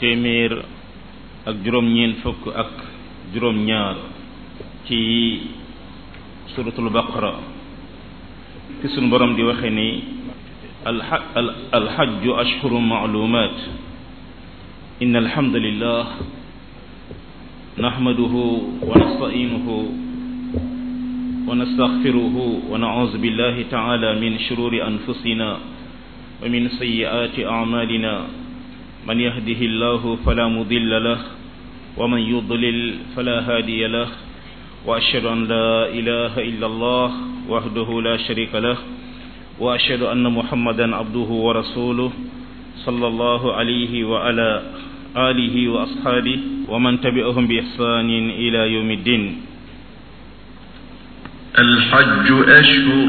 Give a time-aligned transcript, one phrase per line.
[0.00, 0.52] تيمير
[1.48, 2.72] ak juróom-ñeent fukk ak
[3.34, 3.96] juróom-ñaar
[4.86, 4.98] ci
[6.54, 7.34] suratul baqara
[8.80, 9.90] ci sunu borom di waxe ni
[11.78, 13.58] الحج أشهر معلومات
[15.02, 16.04] إن الحمد لله
[17.82, 18.34] نحمده
[18.86, 19.66] ونستعينه
[21.48, 22.36] ونستغفره
[22.70, 25.48] ونعوذ بالله تعالى من شرور أنفسنا
[26.46, 28.14] ومن سيئات أعمالنا
[29.06, 31.18] من يهده الله فلا مضل له
[31.96, 32.78] ومن يضلل
[33.16, 34.06] فلا هادي له
[34.86, 37.08] وأشهد أن لا إله إلا الله
[37.48, 38.78] وحده لا شريك له
[39.60, 42.10] وأشهد أن محمدا عبده ورسوله
[42.86, 44.50] صلى الله عليه وعلى
[45.16, 49.24] آله وأصحابه ومن تبعهم بإحسان إلى يوم الدين
[51.58, 53.08] الحج أشهر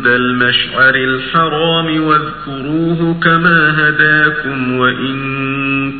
[0.00, 5.16] عند المشعر الحرام واذكروه كما هداكم وإن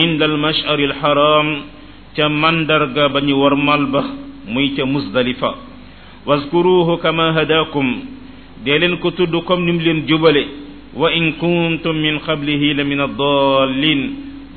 [0.00, 1.48] inda al mash'ar al haram
[2.16, 4.02] ca mandarga ba ñu warmal ba
[4.46, 5.54] muy ca musdalifa
[6.26, 7.88] wazkuruhu kama hadakum
[8.64, 10.44] dee leen ko tudd comme nim leen jubale
[10.94, 14.00] wa in kuntum min qablihi la min ad-dallin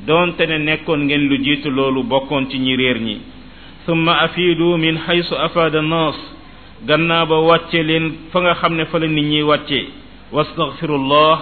[0.06, 3.16] donte ne nekkoon ngeen lu jiitu loolu bokkoon ci ñi réer ñi
[3.86, 5.90] thumma afidu min haythu afada an
[6.86, 9.78] gannaaw ba wàcce leen fa nga xam ne fa la nit ñi wàcce
[10.32, 11.34] wastaghfirullah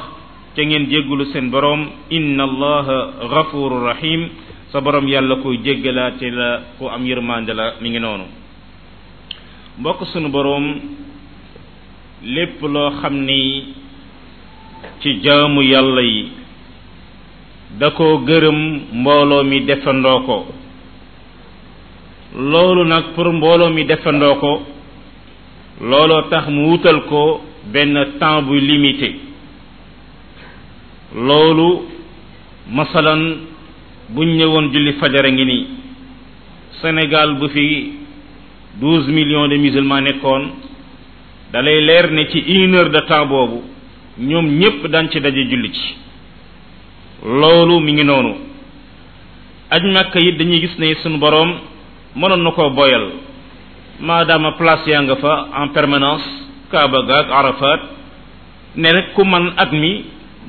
[0.55, 2.99] ca ngeen jéggulu seen boroom inna allaha
[3.33, 4.29] ghafurur rahim
[4.71, 8.25] sa boroom yàlla koy jéggalaate la ku am yërmande la mi ngi noonu
[9.79, 10.67] mbokk sunu boroom
[12.23, 13.65] lépp loo xam ni
[15.01, 16.25] ci jaamu yàlla yi
[17.79, 18.59] da ko gërëm
[18.93, 20.37] mbooloo mi defandoo ko
[22.37, 24.53] loolu nag pour mbooloo mi defandoo ko
[25.81, 27.41] looloo tax mu wutal ko
[27.73, 29.15] benn temps bu limité
[31.17, 31.89] loolu
[32.69, 33.49] masalan
[34.11, 35.67] buñ ñëwoon julli fajar a ngi nii
[36.83, 37.65] senegal bu fi
[38.81, 40.43] million millions de musulmans nekkoon
[41.53, 43.61] dalay leer ne ci une heure de temps boobu
[44.19, 45.95] ñoom ñépp dañ ci daje julli ci
[47.25, 48.35] loolu mu ngi noonu
[49.71, 51.55] aj Makka yi dañuy gis ne sunu boroom
[52.17, 53.09] mënoon na ko boyal
[54.01, 55.33] maadaama place yaa nga fa
[55.63, 56.27] en permanence
[56.73, 57.81] Kaaba ga ak Arafat
[58.81, 59.93] ne nag ku man at mi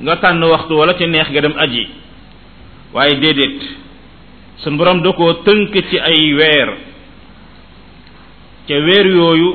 [0.02, 1.84] nga tànn waxtu wala ci neex nga dem aji
[2.96, 3.58] waaye déedéet
[4.64, 6.68] suñ borom da ko tënk ci ay weer
[8.66, 9.50] ca weer yooyu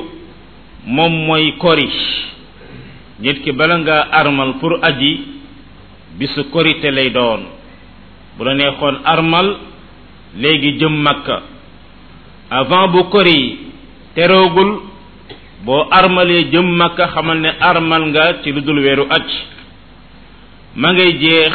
[0.86, 1.88] moom mooy kori
[3.20, 5.12] nit ki bala ngaa armal pour aji
[6.18, 7.40] bisu korite lay doon
[8.36, 9.48] bu la neexoon armal
[10.38, 11.38] léegi jëm Makka
[12.50, 13.66] avant bu kori
[14.18, 14.68] teroogul
[15.62, 19.28] boo armalee jëm makka xamal ne armal nga ci lu dul weeru aj
[20.74, 21.54] ma ngay jeex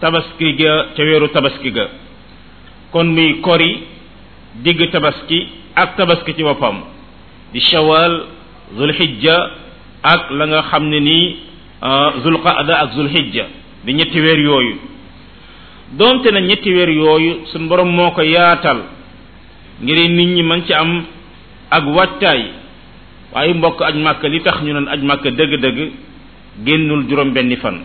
[0.00, 1.86] tabaski ga ca weeru tabaski ga
[2.94, 3.72] kon muy kori
[4.62, 5.38] digg tabaski
[5.74, 6.76] ak tabaski ci boppam
[7.52, 8.12] di shawal
[8.78, 9.36] zulhijja
[10.02, 11.26] ak la nga xam ne nii
[11.88, 13.46] euh, zulqaada ak zulhijja
[13.84, 14.76] di ñetti weer yooyu
[15.98, 18.78] doonte na ñetti weer yooyu suñ borom moo ko yaatal
[19.82, 21.04] ngir nit ñi mën ci am
[21.72, 22.42] ak wattaay
[23.32, 25.78] waaye mbokk aj màkk li tax ñu naan aj màkk dëgg-dëgg
[26.64, 27.80] génnul juróom benni fan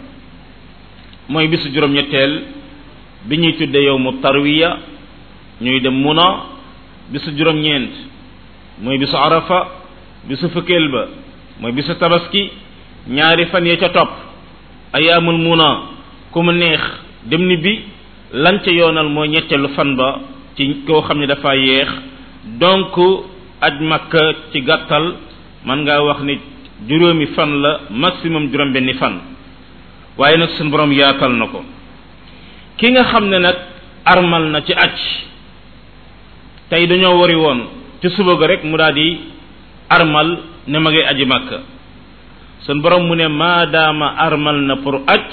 [1.29, 2.33] mooy bisu juróom-ñetteel
[3.29, 4.77] bi ñuy tudde yow mu tarwiya
[5.61, 6.27] ñuy dem muna
[7.11, 7.91] bisu juróom-ñeent
[8.83, 9.67] mooy bisu arafa
[10.27, 11.07] bisu fukkeel ba
[11.61, 12.51] mooy bisu tabaski
[13.09, 14.11] ñaari fan yi ca topp
[14.93, 15.81] ayaamul muna
[16.31, 16.83] ku mu neex
[17.25, 17.81] dem ni bi
[18.33, 20.19] lan ca yoonal mooy ñetteelu fan ba
[20.57, 21.89] ci koo xam ni dafa yéex
[22.59, 22.97] donc
[23.61, 25.15] aj makka ci gàttal
[25.65, 26.35] man nga wax ni
[26.87, 29.15] juróomi fan la maximum juróom-benni fan
[30.17, 31.65] waaye nag suñu boroom yaatal na ko
[32.77, 33.57] ki nga xam ne nag
[34.05, 34.95] armal na ci aj
[36.69, 37.59] tey dañoo wari woon
[38.01, 39.17] ci suba ga rek mu daal di
[39.89, 40.29] armal
[40.67, 41.57] ne ma ngay aji makka
[42.65, 45.25] suñ borom mu ne maadaama armal na pour aj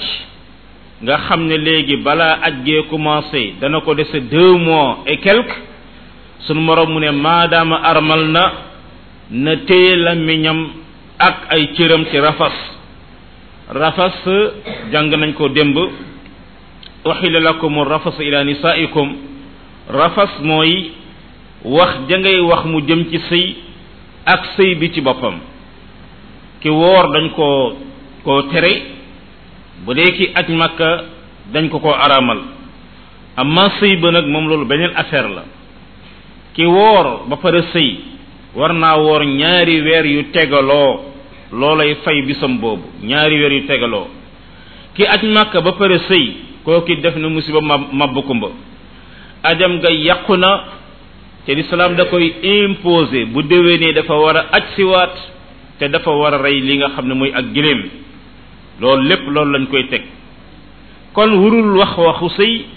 [1.05, 5.74] nga xam ne léegi balaa aj gee commencé dana ko dese deux mois et quelques
[6.47, 8.43] sunu morom mu ne maadaama armalna
[9.31, 10.59] na teyela miñam
[11.27, 12.53] ak ay cëram ci rafas
[13.81, 14.13] rafas
[14.91, 15.77] jàng nañ ko démb
[17.11, 19.09] uxila lakum rafas ila nisaikum
[19.99, 20.91] rafas mooy
[21.65, 23.55] wax ja ngay wax mu jëm ci sëy
[24.25, 25.39] ak sëy bi ci boppam
[26.61, 27.73] ki woor dañ ko
[28.23, 28.73] ko tere
[29.83, 31.03] bu dee ki aj makka
[31.53, 32.37] dañ ko ko aramal
[33.35, 35.43] amma sëy ba nag moom loolu beneen affaire la
[36.55, 37.89] ki woor ba pare sëy
[38.55, 40.99] war naa woor ñaari weer yu tegaloo
[41.51, 44.07] lool ay fay bisam boobu ñaari weer yu tegaloo
[44.95, 46.25] ki aj màkka ba pare sëy
[46.63, 48.47] kooki def na musiba ma mabbu kumba
[49.43, 50.51] ajam nga yàqu na
[51.45, 55.15] te lislaam da koy imposé bu déwénee dafa war a aj siwaat
[55.79, 57.81] te dafa war a rey li nga xam ne mooy ak giléem
[58.79, 60.03] loolu lépp loolu lañ koy teg
[61.13, 62.74] kon wurul wax waxu sëy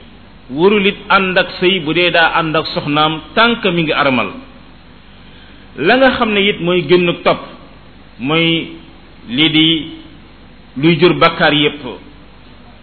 [0.50, 4.30] warul it ànd ak sëy bu dee daa ànd ak soxnaam tànk mi ngi aramal
[5.76, 7.40] la nga xam ne it mooy génn topp
[8.18, 8.68] mooy
[9.28, 9.90] lii di
[10.76, 11.82] luy jur bakkaar yépp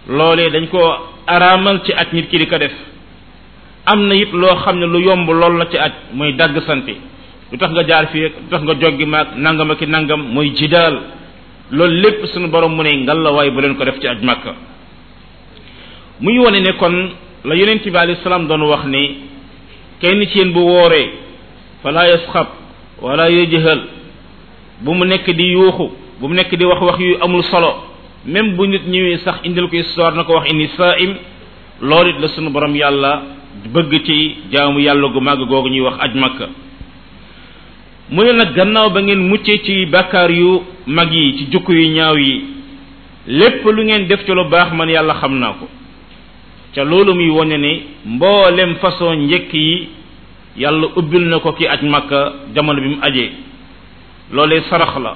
[0.07, 0.79] loolee dañ ko
[1.27, 2.71] araamal ci aj nit ki di ko def
[3.85, 6.93] am na it loo xam ne lu yomb lool la ci aj mooy dagg sante
[7.51, 10.95] lu tax nga jaar fii lu tax nga joggi maag nangam ak nangam mooy jidaal
[11.71, 14.53] loolu lépp sunu boroom mu ne ngalla waaye bu leen ko def ci aj makka
[16.19, 17.11] muy wane ne kon
[17.45, 19.17] la yonent bi alayhi salaam doon wax ni
[20.01, 21.09] kenn ci yéen bu wooree
[21.83, 22.47] fala yasxab
[23.01, 23.81] wala yajhal
[24.81, 27.73] bu mu nekk di yuuxu bu mu nekk di wax wax yu amul solo
[28.25, 31.13] même bu nit ñëwee sax indil ko histoire na ko wax indi saim
[31.81, 33.21] loolu loolit la sunu boroom yàlla
[33.73, 36.49] bëgg ci jaamu yàlla gu màgg googu ñuy wax aj makka
[38.09, 41.89] mu ne nag gannaaw ba ngeen muccee ci bàkkaar yu mag yi ci jukk yu
[41.89, 42.43] ñaaw yi
[43.27, 45.69] lépp lu ngeen def ci lu baax man yàlla xam naa ko
[46.75, 49.87] ca loolu muy wone ni mboolem façon njëkk yi
[50.57, 53.31] yàlla ubbil na ko ki aj makka jamono bi mu ajee
[54.31, 55.15] loolee sarax la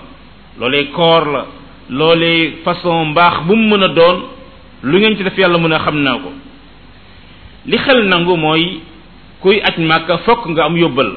[0.59, 1.45] loolee koor la
[1.89, 4.17] loolee façon mbaax bu mu mën a doon
[4.83, 6.31] lu ngeen ci def yàlla mën a xam naa ko
[7.65, 8.79] li xel nangu mooy
[9.41, 11.11] kuy aj màkka fokk nga am yóbbal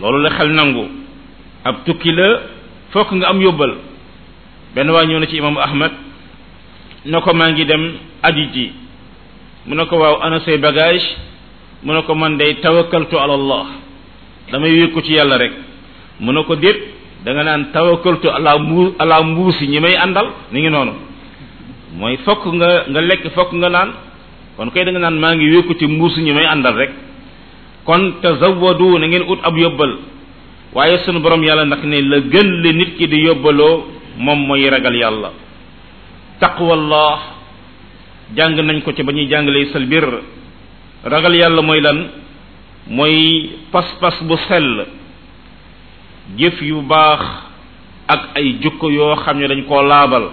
[0.00, 0.88] loolu la xel nangu
[1.64, 2.40] ab tukki la
[2.92, 3.72] fokk nga am yóbbal
[4.74, 5.92] benn waa ñëw na ci imaamu ahmad
[7.04, 7.92] na ko maa ngi dem
[8.22, 8.72] aji ji
[9.66, 11.06] mu ne ko waaw ana say bagage
[11.82, 13.66] mu ne ko man day tawakkaltu ala allah
[14.50, 15.52] damay wékku ci yàlla rek
[16.20, 16.76] mu ne ko déet
[17.24, 20.92] danga naan tawakkaltu ala mbu ala mbuusi ñi may àndal ni ngi noonu
[21.98, 23.90] mooy fokk nga nga lekk fokk nga naan
[24.56, 26.90] kon kay da naan maa ngi wékku ci mbuusi ñi may àndal rek
[27.84, 29.94] kon tazawwadu na ngeen ut ab yóbbal
[30.74, 33.84] waaye sunu borom yàlla ndax ne la gën le nit ki di yóbbaloo
[34.18, 35.30] moom mooy ragal yàlla
[36.40, 37.41] taqwallah
[38.32, 40.04] Jangan nañ ko ci selbir ñuy sal bir
[41.04, 41.98] ragal yàlla mooy lan
[42.88, 44.88] mooy pas-pas bu sell
[46.40, 47.20] jëf yu baax
[48.08, 50.30] ak ay jukko yoo xam ne dañ koo laabal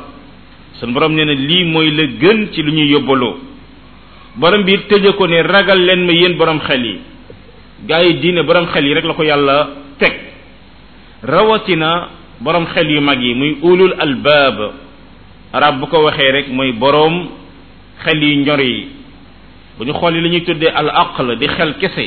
[0.79, 2.03] sun borom nee na lii mooy la
[2.53, 2.99] ci lu ñuy
[4.31, 4.77] borom bi
[5.17, 6.99] ko ne ragal len ma yéen borom xel yi
[7.85, 10.13] gaa yi diine borom xel yi rek la ko yàlla teg
[11.23, 12.07] rawatina
[12.39, 14.71] borom xel yu mag muy ulul albab,
[15.51, 17.38] arab bu ko waxee rek mooy borom
[18.05, 18.87] xel yi ñor yi
[19.77, 22.05] bu ñu xoolee li ñuy tuddee al aql di xel kese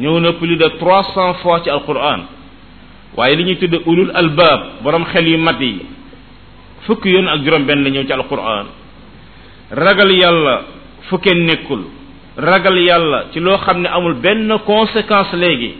[0.00, 2.24] ñëw na plus de 300 fois ci alquran
[3.16, 5.80] waaye li ñuy tudde ulul albab borom xel yu mat yi
[6.86, 8.66] fukki yoon ak juróom benn la ñëw ci alquran
[9.70, 10.62] ragal yàlla
[11.08, 11.82] fukkee nekkul
[12.36, 15.74] ragal yàlla ci loo xam ne amul benn conséquence léegi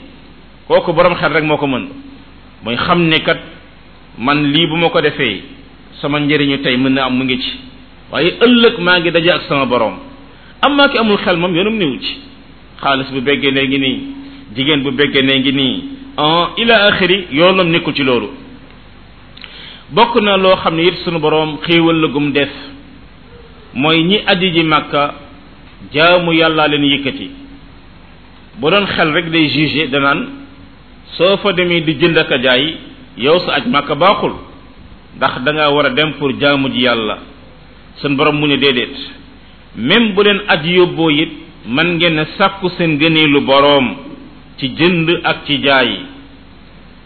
[0.68, 1.88] kooku borom xel rek moo ko mën
[2.64, 3.38] mooy xam ne kat
[4.18, 5.42] man lii bu ma ko defee
[6.00, 7.69] sama njëriñu tey mën na am mu ngi ci
[8.12, 9.94] waaye ëllëg maa ngi daje ak sama borom
[10.64, 12.12] am maa ki amul xel moom yoonam néew ci
[12.80, 13.96] xaalis bu béggee nee ngi nii
[14.56, 15.74] jigéen bu béggee nee ngi nii
[16.16, 18.28] ah, ila axiri yoonam nekkul ci loolu
[19.94, 22.52] bokk na loo xam ne it sunu borom xéewal la def
[23.74, 25.14] mooy ñi aji ji màkka
[25.94, 27.30] jaamu yàllaa leen yëkkati
[28.60, 30.20] bu doon xel rek day juger danaan
[31.16, 32.76] soo fa demee di jënd ak a jaay
[33.16, 34.34] yow sa aj màkka baaxul
[35.16, 37.16] ndax danga war a dem pour jaamu ji yàlla
[37.99, 38.92] seen borom mu ne déedéet
[39.76, 41.30] même bu leen aj yóbboo it
[41.66, 43.87] man ngeen a sàkku seen gëneelu boroom
[44.59, 45.90] ci jënd ak ci jaay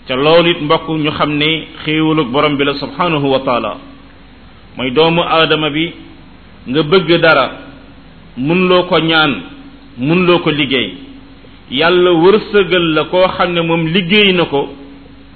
[0.07, 3.79] ca loolu it mbokk ñu xam ne xéewalug borom bi la subhanahu wa taala
[4.77, 5.93] mooy doomu aadama bi
[6.69, 7.47] nga bëgg dara
[8.37, 9.33] mun ko ñaan
[9.97, 10.95] mun ko liggéey
[11.71, 14.61] yàlla wërsëgal la koo xam ne moom liggéey na ko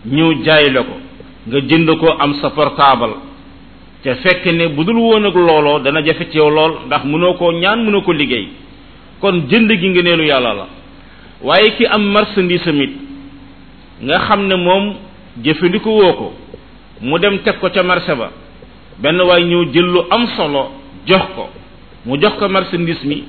[0.04, 0.96] ñëw jaay la ko
[1.48, 3.27] nga jënd ko am sa portable
[4.02, 7.34] te fekk ne bu dul woon ak looloo dana jafe ci yow lool ndax mënoo
[7.36, 8.46] koo ñaan mënoo ko liggéey
[9.20, 10.66] kon jënd gi ngëneelu yàlla la
[11.42, 12.92] waaye kii am marchandise amit
[14.02, 14.94] nga xam ne moom
[15.44, 16.32] jëfandiku woo ko
[17.02, 18.30] mu dem teg ko ca marché ba
[18.98, 20.68] benn waay ñëw jël lu am solo
[21.06, 21.48] jox ko
[22.06, 23.24] mu jox ko marchandise mi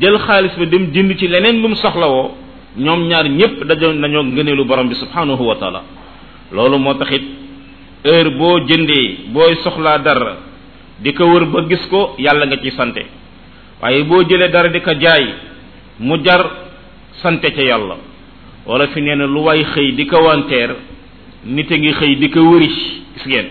[0.00, 2.32] jël xaalis ba dem jënd ci leneen lu mu soxlawoo
[2.76, 5.82] ñoom ñaar ñépp dajoon nañoo ngëneelu borom bi subhanahu wa taala
[6.50, 7.22] loolu moo taxit
[8.04, 10.36] heure boo jëndee booy soxlaa dara
[11.00, 13.02] di ko wër ba gis ko yàlla nga ci sante
[13.82, 15.26] waaye boo jëlee dara di ko jaay
[15.98, 16.46] mu jar
[17.22, 17.96] sante ca yàlla
[18.66, 20.76] wala fi nee na lu waay xëy di ko wanteer
[21.44, 23.46] nit a ngi xëy di ko wëri gis ngeen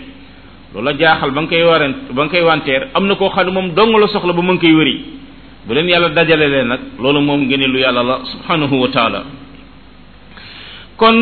[0.74, 3.52] loola jaaxal ba nga koy waran ba nga koy wanteer am na koo xam ne
[3.52, 5.06] moom dong la soxla ba mu ngi koy wéri
[5.66, 9.24] bu leen yàlla dajale leen nag loolu moom ngeen lu yàlla la subhanahu wa taala
[10.96, 11.18] kon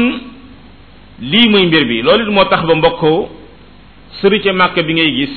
[1.20, 3.02] lii muy mbir bi loolu moo tax ba mbokk
[4.20, 5.34] sëri ca màkk bi ngay gis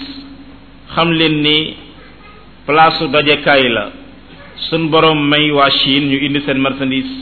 [0.95, 1.77] xam leen ni
[2.67, 3.85] palaasu dajekaay la
[4.71, 7.13] sun borom may waa Chine ñu indi seen marchandise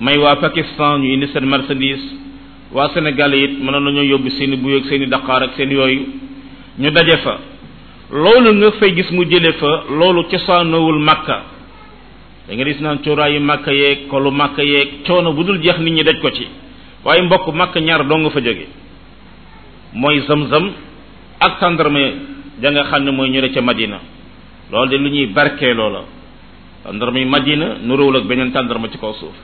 [0.00, 2.04] may waa Pakistan ñu indi seen marchandise
[2.72, 6.02] waa Sénégal it mënoon nañoo yóbbu seeni i seeni ak seen daqaar ak seen yooyu
[6.78, 7.38] ñu daje fa
[8.10, 11.36] loolu nga fay gis mu jële fa loolu cosaanoowul màkka
[12.48, 15.92] da nga gis naan cuuraayu màkka yeeg kolu màkka yeeg coono bu dul jeex nit
[15.94, 16.46] ñi daj ko ci
[17.04, 18.66] waaye mbokk màkk ñaar doo nga fa jóge
[19.94, 20.72] mooy zam-zam
[21.40, 22.14] ak tàndarme
[22.60, 23.98] da xam ne mooy ñu ne ca madina
[24.70, 26.04] loolu de lu ñuy barkee loola
[26.84, 29.34] tàndarma yi madina nu róowul ak beneen tàndarma ci kaw suuf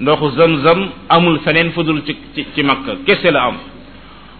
[0.00, 3.56] ndoxu zam-zam amul feneen fudul ci ci ci màkk kese la am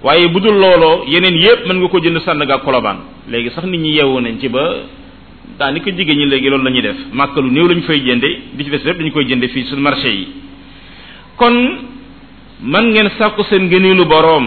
[0.02, 2.96] waaye bu dul looloo yeneen yépp mën nga ko jënd sànn Sandaga Kolobaan
[3.28, 4.60] léegi sax nit ñi yeewu nañ ci ba
[5.58, 8.64] daanaka jigéen ñi léegi loolu la ñuy def màkk lu néew lañu fay jënde di
[8.64, 10.28] ci des lépp dañu koy jënde fii suñu marché yi
[12.72, 14.46] man ngeen sàkku seen ngëneelu boroom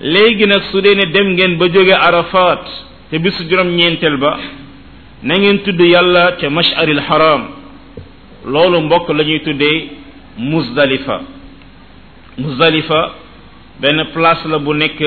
[0.00, 2.64] léegi nag su dee ne dem ngeen ba jóge arafat
[3.10, 4.32] te bisu juróom-ñeenteel ba
[5.22, 7.42] na ngeen tudd yàlla ca masharil haram
[8.52, 9.78] loolu mbokk la ñuy tuddee
[10.38, 11.16] musdalifa
[12.38, 13.00] musdalifa
[13.80, 14.98] benn place la bu nekk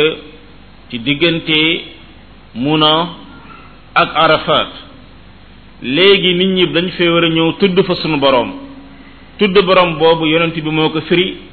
[0.89, 1.61] ci diggante
[2.53, 2.93] muna
[4.01, 4.69] ak arafat
[5.81, 8.49] léegi nit ñi dañ fee war a ñëw tudd fa sunu boroom
[9.39, 11.50] tudd boroom boobu yonant bi moo ko firi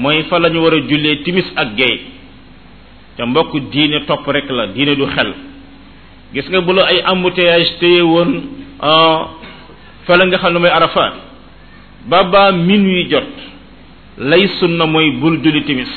[0.00, 2.00] mooy fa lañu war a jullee timis ak gay
[3.16, 5.34] te mbokk diine topp rek la diine du xel
[6.32, 8.30] gis nga bu la ay embouteillage téye woon
[8.80, 9.28] ah,
[10.06, 11.14] fa la nga xam ne mooy arafaat
[12.08, 13.32] ba baa minuit jot
[14.18, 15.92] lay sunna mooy bul julli timis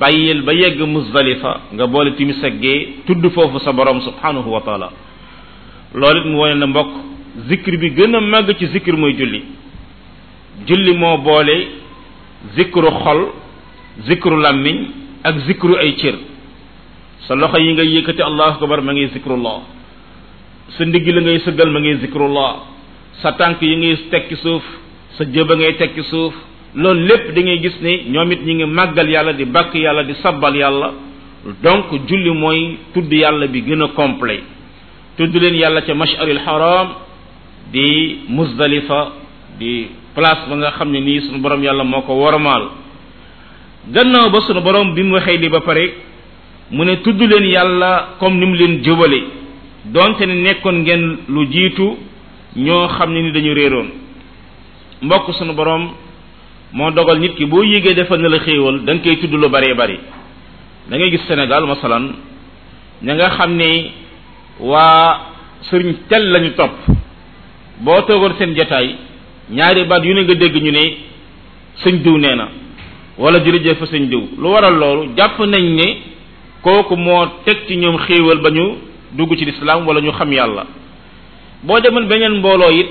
[0.00, 4.60] bàyyil ba yegg musdalifa nga boole timis ak gee tudd foofu sa borom subhanahu wa
[4.60, 4.88] taala
[5.94, 6.92] loolu it mu wone na mbokk
[7.48, 9.42] zikr bi gën a màgg ci zikr mooy julli
[10.66, 11.81] julli moo boole
[12.56, 13.20] zikru xol
[14.08, 14.76] zikru làmmiñ
[15.22, 16.16] ak zikru ay cër
[17.26, 19.58] sa loxo yi ngay yëkkati allahu akbar ma ngi zikrullah
[20.76, 22.52] sa ndigg la ngay sëggal ma ngi zikrullah
[23.22, 24.62] sa tànk yi ngay tekki suuf
[25.16, 26.34] sa jë jëba ngay tekki suuf
[26.82, 30.02] loolu lépp da ngay gis ni ñoom it ñu ngi màggal yàlla di bàkk yàlla
[30.10, 30.88] di sabbal yàlla
[31.62, 32.60] donc julli mooy
[32.92, 34.42] tudd yàlla bi gën a complet
[35.16, 36.88] tudd leen yàlla ci masharil haram
[37.72, 39.00] di muzdalifa
[39.58, 42.68] di place ba nga xam ne nii sunu borom yàlla moo ko wormaal
[43.88, 45.84] gannaaw ba sunu borom bi mu waxee li ba pare
[46.70, 49.20] mu ne tudd leen yàlla comme ni mu leen jubale
[49.84, 51.96] donte ne nekkoon ngeen lu jiitu
[52.56, 53.88] ñoo xam ne ni dañu réeroon
[55.02, 55.90] mbokk sunu borom
[56.72, 59.74] moo dogal nit ki boo yégee defal na la xéewal da nga koy lu bare
[59.74, 59.98] bari
[60.88, 62.12] da ngay gis sénégal masalan
[63.02, 63.90] ña nga xam ne
[64.60, 65.18] waa
[65.62, 66.72] sëriñ tel lañu topp
[67.78, 68.94] boo toogoon seen jataay
[69.52, 70.82] ñaari baat yu ne nga dégg ñu ne
[71.84, 72.46] sëñ diw nee na
[73.18, 75.88] wala jërëjëf fa sëñ diw lu waral loolu jàpp nañ ne
[76.62, 78.76] kooku moo teg ci ñoom xéewal ba ñu
[79.12, 80.66] dugg ci lislaam wala ñu xam yàlla
[81.62, 82.86] boo demoon beneen mbooloo it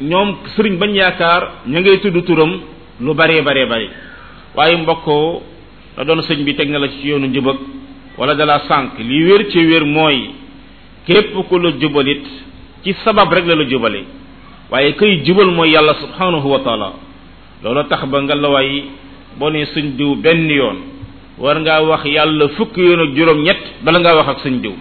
[0.00, 2.52] ñoom sëriñ bañ yaakaar ñu ngay tudd turam
[3.00, 3.88] lu baree baree bari
[4.56, 5.42] waaye mbokkoo
[5.96, 7.56] la doon sëñ bi teg na la ci yoonu njëbëg
[8.18, 10.30] wala dala sànq li wér ci wér mooy
[11.06, 12.24] képp ku la jubalit
[12.82, 14.00] ci sabab rek la la jubale
[14.70, 16.92] waaye kay jubal mooy yàlla subhanahu wa taala
[17.62, 18.84] loolu tax ba nga la waay
[19.38, 20.76] boo ne sëñ diw benn yoon
[21.38, 24.74] war ngaa wax yàlla fukk yoon ak juróom-ñett bala ngaa wax ak sëñ diw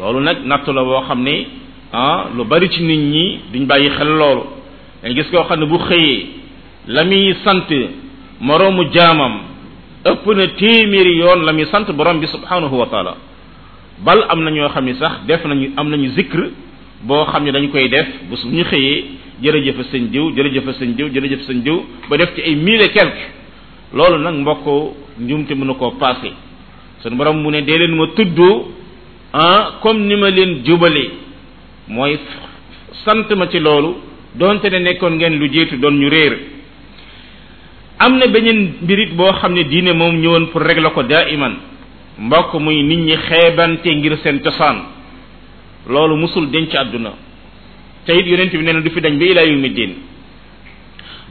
[0.00, 1.46] loolu nag nattu la boo xam ne
[1.92, 4.42] ah lu bari ci nit ñi duñ bàyyi xel loolu
[5.02, 6.26] dañ gis koo xam ne bu xëyee
[6.88, 7.68] la muy sant
[8.40, 9.34] moroomu jaamam
[10.04, 13.16] ëpp na téeméeri yoon la muy sant borom bi subhanahu wa taala
[14.04, 16.50] bal am na ñoo xam ne sax def nañu am nañu zikr
[17.02, 19.04] boo xam ne dañ koy def bu ñu xëyee
[19.42, 23.26] jërëjëf sëñ diw jërëjëf sëñ diw jërëjëf sëñ diw ba def ci ay mille quelque
[23.92, 24.64] loolu nag mbokk
[25.18, 26.32] njuumte mën na koo passé
[27.02, 28.70] suñu borom mu ne dee leen ma tuddoo
[29.32, 31.10] ah comme ni ma leen jubalee
[31.88, 32.18] mooy
[33.04, 33.94] sant ma ci loolu
[34.34, 36.38] donte ne nekkoon ngeen lu jiitu doon ñu réer
[37.98, 41.54] am na beneen mbirit boo xam ne diine moom ñëwoon pour régler ko daa iman
[42.18, 44.95] mbokk muy nit ñi xeebante ngir seen cosaan
[45.88, 47.12] loolu musul denc àdduna
[48.04, 49.92] te it yonent bi nee na du fi dañ ba ilaa yawmi diin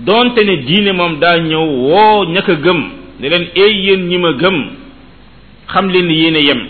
[0.06, 2.82] doonte ne diine moom daa ñëw woo ña ko gëm
[3.20, 4.56] ne leen eey yéen ñi ma gëm
[5.74, 6.62] xam leen ni yéen a yem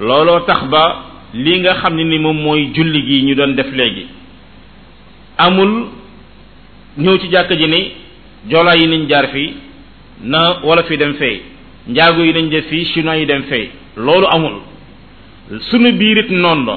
[0.00, 0.82] looloo tax ba
[1.34, 4.06] li nga xam ne ni moom mooy julli gi ñu doon def léegi
[5.38, 5.86] amul
[6.98, 7.90] ñëw ci jàkka ji ni
[8.50, 9.54] joolaa yi nañ jaar fi
[10.22, 11.40] na wala fi dem fay
[11.88, 14.60] njaago yi nañ def fii chinois yi dem fey loolu amul
[15.50, 16.76] sunu biir it noonu la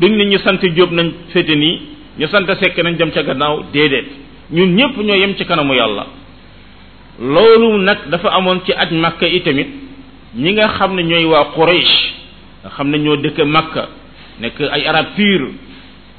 [0.00, 1.76] duñ ne ñu sant Jóob nañ féete nii
[2.18, 4.06] ñu sant Sekk nañ dem ca gannaaw déedéet
[4.50, 6.06] ñun ñépp ñoo yem ci kanamu yàlla
[7.20, 9.68] loolu nag dafa amoon ci aj Makka itamit
[10.36, 12.14] ñi nga xam ne ñooy waa Quraysh
[12.64, 13.88] nga xam ne ñoo dëkk Makka
[14.40, 15.40] nekk ay arab pur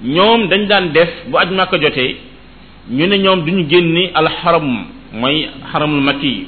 [0.04, 2.16] ñoom dañ daan def bu aj Makka jotee
[2.90, 6.46] ñu ne ñoom duñu génni alxaram mooy xaramul makki yi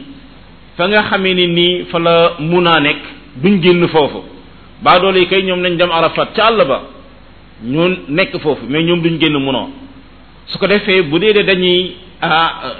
[0.77, 2.99] fa nga xame ni nii fa la munaa nekk
[3.43, 4.32] duñ génn foofu
[4.81, 6.81] baadool yi kay ñoom nañ dem arafat ca àll ba
[7.61, 9.69] ñu nekk foofu mais ñoom duñ génn munoo
[10.47, 11.95] su ko defee bu dee de dañuy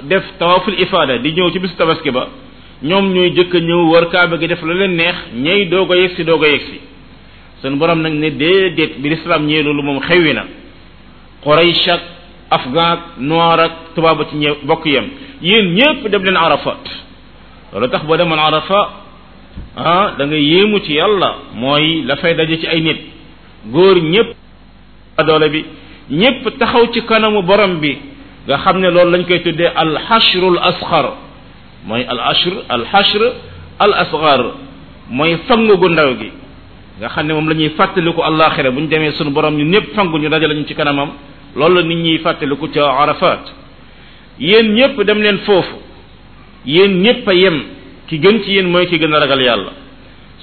[0.04, 2.28] def tawaaful ifaada di ñëw ci bisu tabaski ba
[2.84, 6.24] ñoom ñuy jëkk ñëw war kaaba gi def la leen neex ñey doog a yegsi
[6.24, 6.80] doog a yegsi
[7.62, 10.46] seen borom nag ne déedéet bi lislaam ñëwee loolu moom xewwi na
[11.44, 12.02] Quraysh ak
[12.50, 15.10] afghan ak noir ak tubaab ci ñëw bokk yem
[15.42, 16.84] yéen ñépp dem leen arafat
[17.74, 19.03] loolu tax boo demoon arafa
[19.78, 23.00] ah da nga yéemu ci yàlla mooy la fay daje ci ay nit
[23.72, 24.32] góor ñépp
[25.28, 25.66] doole bi
[26.12, 27.98] ñépp taxaw ci kanamu borom bi
[28.48, 31.06] nga xam ne loolu lañ koy tuddee alxashrul asxar
[31.86, 33.22] mooy al ashr al xashr
[33.80, 34.44] al asxar
[35.10, 36.32] mooy fangu gu ndaw gi
[37.00, 39.94] nga xam ne moom la ñuy fàttaliku àllaaxira bu ñu demee sunu borom ñu ñépp
[39.96, 41.10] fangu ñu dajale ñu ci kanamam
[41.56, 43.44] loolu nit ñuy fàttaliku ci arafat
[44.40, 45.76] yéen ñépp dem leen foofu
[46.66, 47.62] yéen ñépp a yem
[48.08, 49.72] ki gën ci yéen mooy ki gën a ragal yàlla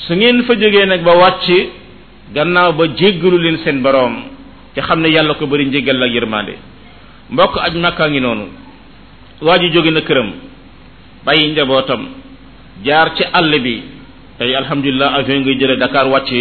[0.06, 1.46] su ngeen fa jógee nag ba wàcc
[2.34, 4.14] gannaaw ba jéggalu leen seen boroom
[4.74, 6.54] te xam ne yàlla ko bari njéggal la yërmande
[7.30, 8.46] mbokk aj màkkaa ngi noonu
[9.42, 10.30] waa ji jóge na këram
[11.24, 12.02] bàyyi njabootam
[12.84, 13.82] jaar ci àll bi
[14.38, 16.40] tey alhamdulilah avion ngay jële Dakar wàcce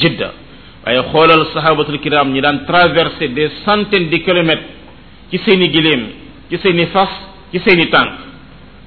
[0.00, 0.30] Jidda
[0.84, 4.66] waaye xoolal sahabatul kiram ñi daan traversé des centaines de kilomètres
[5.30, 6.02] ci seeni giléem
[6.50, 7.10] ci seeni fas
[7.52, 8.12] ci seeni tànk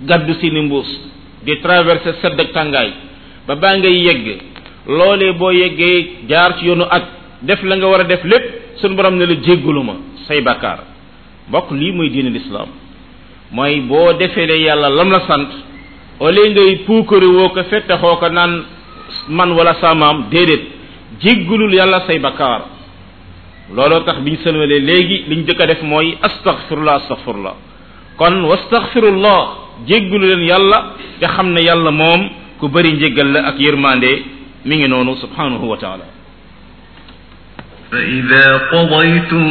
[0.02, 1.11] gàddu seeni mbuus
[1.46, 2.90] di traverser sedd ak tàngaay
[3.50, 4.26] ba baa ngay yegg
[4.98, 5.98] loole boo yeggee
[6.30, 7.04] jaar ci yoonu ak
[7.50, 8.46] def la nga war a def lépp
[8.80, 9.96] sunu borom ne la jéggulu ma
[10.28, 10.80] say bàkkaar
[11.50, 12.70] mbokk lii mooy diine lislaam
[13.52, 15.50] mooy boo defeelee yàlla lam la sant
[16.22, 18.64] au ngay puukari woo ko fette xoo ko naan
[19.28, 20.64] man wala saamaam déedéet
[21.24, 22.62] jéggalul yàlla say bàkkaar
[23.76, 27.56] looloo tax biñ sëlmalee léegi liñ jëkk a def mooy astaghfirullah astaghfirullah
[28.18, 30.78] kon wastaghfirullah jéggalu leen yàlla
[31.20, 32.22] te xam ne yàlla moom
[32.60, 34.12] ku bëri njéggal la ak yërmande
[34.68, 36.06] mi ngi noonu subhanahu wa taala
[37.92, 39.48] فإذا قضيتم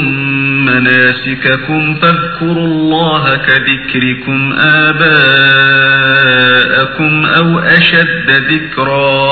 [0.67, 4.53] مناسككم فاذكروا الله كذكركم
[4.87, 9.27] آباءكم أو أشد ذكرا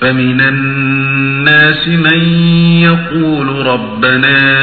[0.00, 2.20] فمن الناس من
[2.88, 4.54] يقول ربنا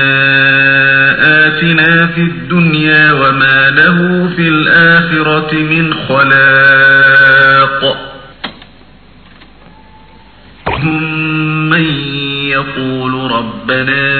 [1.51, 8.07] آتنا في الدنيا وما له في الآخرة من خلاق
[10.83, 11.83] من
[12.47, 14.11] يقول ربنا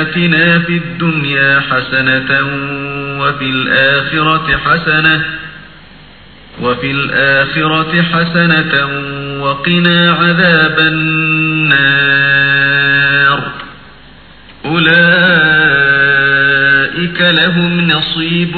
[0.00, 2.40] آتنا في الدنيا حسنة
[3.20, 5.24] وفي الآخرة حسنة
[6.62, 8.86] وفي الآخرة حسنة
[9.40, 13.42] وقنا عذاب النار
[14.64, 15.55] أولئك
[17.06, 18.54] أولئك لهم نصيب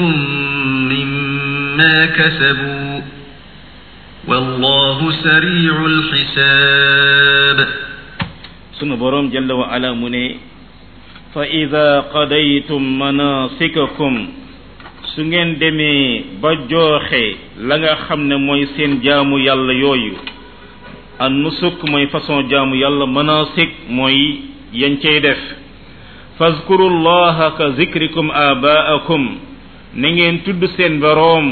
[0.89, 2.93] مما كسبوا
[4.27, 7.57] والله سريع الحساب
[8.81, 10.27] سنة برام جل وعلا مني
[11.35, 14.13] فإذا قضيتم مناسككم
[15.15, 15.95] سنين دمي
[16.41, 17.25] بجوخي
[17.69, 20.15] لغا خمنا ميسين جامو يلا يويو
[21.21, 24.41] النسك مي فصن جامو يلا مناسك مي
[24.73, 25.35] ينتهي
[26.39, 29.21] فاذكروا الله كذكركم آباءكم
[30.01, 31.45] نين تود سين بروم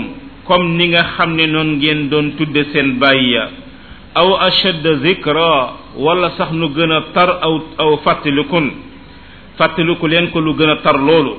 [0.47, 3.45] كم نيغا خامني نون نين دون تود سين بايا
[4.21, 5.55] او اشد ذكرا
[6.05, 8.65] ولا سخنو غنا تر او او فاتلكون
[9.59, 11.33] فاتلكو لين كو لو تر لولو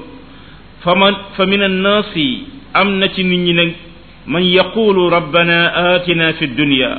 [0.85, 2.13] فمن فمن الناس
[2.81, 3.23] امنا تي
[4.35, 5.59] من يقول ربنا
[5.97, 6.93] آتنا في الدنيا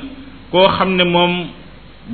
[0.51, 1.31] كو خامني موم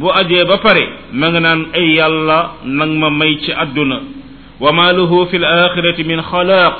[0.01, 0.79] بو ادي با مغنان
[1.23, 2.39] ما نان اي يالا
[2.79, 4.23] نان ما ماي
[4.59, 6.75] wa ma lahu fil akhirati min khalaq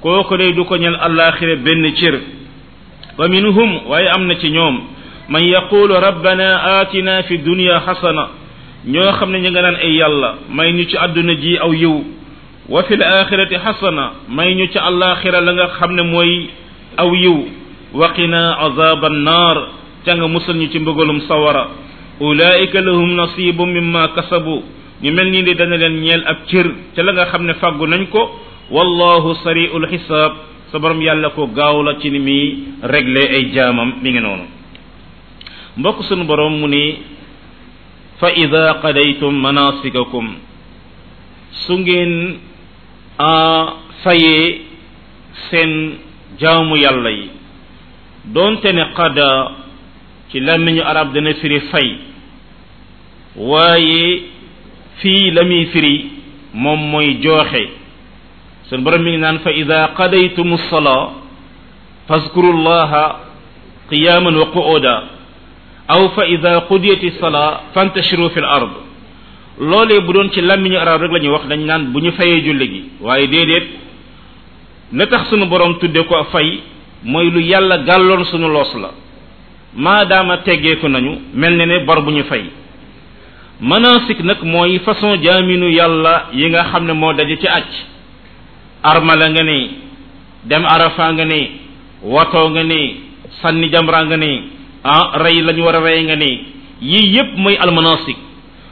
[0.00, 2.16] kooku day du ko ñal alaxira benn cër
[3.18, 4.80] wa minhum waaye am na ci ñoom
[5.28, 8.28] man yaqulu rabbana atina fi dunya hasana
[8.86, 12.04] ñoo xam ne ñu nga naan ay yàlla may ñu ci àdduna ji aw yiw
[12.68, 16.48] wa fil akhirati hasana may ñu ci alaxira la nga xam ne mooy
[16.96, 17.38] aw yiw
[17.92, 19.56] waqina azab annar
[20.06, 21.68] ca nga musal ñu ci mbëgalum sawara
[22.20, 27.00] ulaika lahum nasibun mimma kasabu ñu mel nii de dana leen ñeel ab cër ca
[27.02, 28.20] la nga xam ne fàggu nañ ko
[28.70, 30.32] wallahu sariul xisaab
[30.70, 32.46] sa borom yàlla ko gaaw la ci ni muy
[32.82, 34.44] régler ay jaamam mi ngi noonu
[35.80, 36.98] mbokk sunu borom mu ni
[38.20, 40.26] fa ida qadaytum manasikakum
[41.64, 42.36] su ngeen
[44.04, 44.60] fayee
[45.48, 45.72] seen
[46.38, 47.26] jaamu yàlla yi
[48.34, 49.30] doonte ne qada
[50.30, 51.88] ci làmmiñu arab dana firi fay
[53.36, 54.39] waaye
[55.00, 56.10] fii la muy firi
[56.52, 57.68] moom mooy jooxe
[58.68, 61.06] sunu borom mi ngi naan fa ida qadaytum salaa
[62.08, 63.04] fazkuru llaha
[63.90, 64.94] qiyaman wa qu'uda
[65.96, 68.72] aw fa ida qudiyati salaa fantashiru fi l ard
[69.70, 72.40] loolee bu doon ci làmmiñu arab rek la ñuy wax dañ naan bu ñu fayee
[72.46, 73.66] julli gi waaye déedéet
[74.96, 76.48] la tax sunu borom tudde ko fay
[77.10, 78.90] mooy lu yàlla gàlloon sunu loos la
[79.84, 82.44] maadaama teggeeku nañu mel ne ne bor bu ñu fay
[83.60, 87.64] manasik nag mooy façon jaaminu yàlla yi nga xam ne moo daje ci aj
[88.82, 89.70] armala nga ni
[90.44, 91.60] dem arafa nga ni
[92.02, 92.96] watoo nga ni
[93.42, 94.42] sànni jamra nga ni
[94.84, 96.30] ah, rey lañu war a rey nga ni
[96.80, 98.16] yii yépp mooy almanasik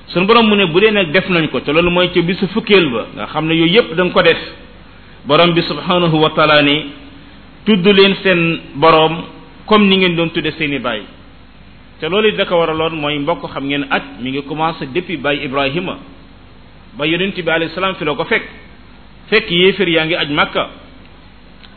[0.09, 2.49] suñu borom mu ne bu dee nag def nañ ko ca loolu mooy ci bisu
[2.49, 4.41] fukkeel ba nga xam ne yooyu yépp da nga ko def
[5.27, 6.87] borom bi subhanahu wa taala ni
[7.65, 9.23] tudd leen seen borom
[9.67, 11.05] comme ni ngeen doon tudde seeni bàyyi
[12.01, 15.45] te loolu da ko waraloon mooy mbokk xam ngeen at mi ngi commencé depuis bay
[15.45, 15.97] ibrahima
[16.97, 18.43] ba yonent bi alayhi salaam fi la ko fekk
[19.31, 20.69] fekk yéefér yaa ngi aj màkka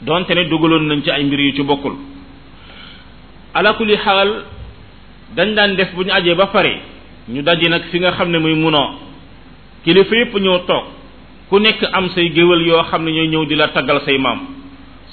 [0.04, 1.94] donte ne dugaloon nañ ci ay mbir yu ci bokkul
[3.54, 4.46] ala kulli hal
[5.36, 6.82] dañ dan def bu ñu ajee ba pare
[7.28, 8.98] ñu daje nag fi nga xam ne muy munoo
[9.84, 10.86] kilifa yépp ñoo toog
[11.50, 14.40] ku nekk am say géwal yoo xam ne ñooy ñëw di la taggal say maam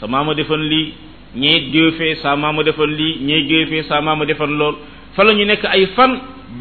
[0.01, 0.93] sa maama defan lii
[1.35, 4.75] ñee sa maama defan lii ñee géefee sa maama defan lool
[5.19, 6.13] fa lañu ñu nekk ay fan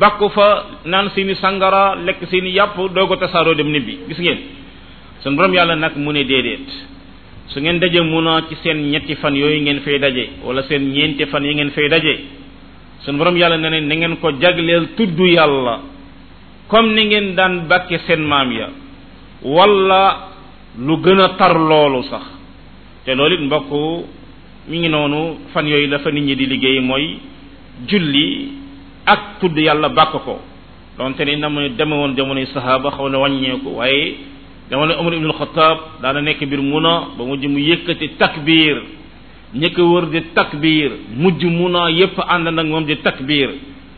[0.01, 4.39] bakku fa naan seeni sangara lek seeni yap dogo ko dem nibbi gis ngeen
[5.21, 6.25] sun borom yalla nak mu ne
[7.53, 11.25] su ngeen dajje muna ci seen ñetti fan yoy ngeen fay dajje wala seen ñenti
[11.27, 12.13] fan yi ngeen fay dajje
[13.05, 15.79] sun borom yalla ne na ngeen ko jagleel tuddu yalla
[16.67, 18.69] comme ni ngeen daan bakke seen mam ya
[19.43, 20.31] wala
[20.79, 20.97] lu
[21.37, 22.25] tar loolu sax
[23.05, 23.69] te loolu mbokk
[24.67, 27.19] mi ngi noonu fan yooyu la fa nit ñi di liggéey mooy
[27.85, 28.49] julli
[29.05, 30.39] ak tudd yàlla bàkk ko
[30.97, 34.15] donte ni na mu deme woon jamono sahaba xaw na wàññeeku waaye
[34.71, 38.77] jamono umar ibnul xataab daana nekk mbir muna ba mujj mu yëkkati takbir
[39.53, 43.49] ñi ko wër di takbir mujj muna yépp ànd nag moom di takbir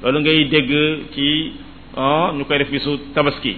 [0.03, 0.69] loolu ngay dégg
[1.15, 1.53] ci
[1.95, 3.55] ah, ñu koy def bisu tabaski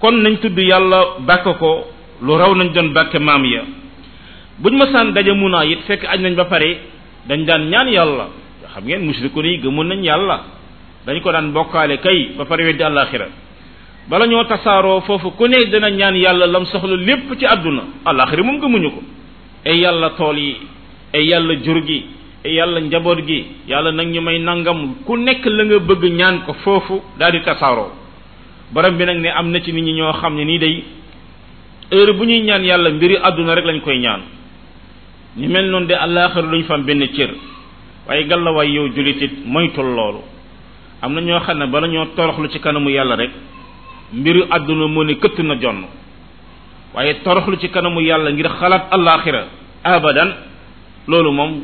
[0.00, 1.86] kon nañ tudd yàlla bàkk ko
[2.22, 3.62] lu raw nañ doon bàkke maam ya
[4.62, 6.78] buñ ma saan daje muna it fekk aj nañ ba pare
[7.26, 8.28] dañ daan ñaan yàlla
[8.74, 10.42] xam ngeen mushrikoon yi gëmoon nañ yàlla
[11.06, 13.26] dañ ko daan bokkaale kay ba pare weddi àllaaxira
[14.08, 18.42] bala ñoo tasaaroo foofu ku ne dina ñaan yàlla lam soxla lépp ci àdduna àllaaxira
[18.42, 19.02] moom gëmuñu ko
[19.66, 20.56] ay yàlla tool yi
[21.14, 22.04] ay yàlla jur gi
[22.44, 26.42] ay yàlla njaboot gi yàlla nag ñu may nangam ku nekk la nga bëgg ñaan
[26.44, 27.92] ko foofu daal di tasaaroo
[28.72, 30.84] borom bi nag ni am na ci nit ñi ñoo xam ne nii day
[31.92, 34.20] heure bu ñuy ñaan yàlla mbiri àdduna rek lañ koy ñaan
[35.36, 37.30] ñu mel noon de àllaaxira duñ fam benn cër
[38.08, 40.20] waaye gàllawaay yow julitit moytul loolu
[41.02, 43.30] am na ñoo xam ne bala ñoo toroxlu ci kanamu yàlla rek
[44.12, 45.84] mbir àdduna moo ne këtt na jonn
[46.94, 49.46] waaye toroxlu ci kanamu yàlla ngir xalaat alaaxira
[49.82, 50.28] abadan
[51.08, 51.60] loolu moom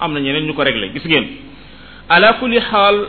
[0.00, 1.26] am na ñeneen ñu ko réglé gis ngeen
[2.08, 3.06] ala kulli xaal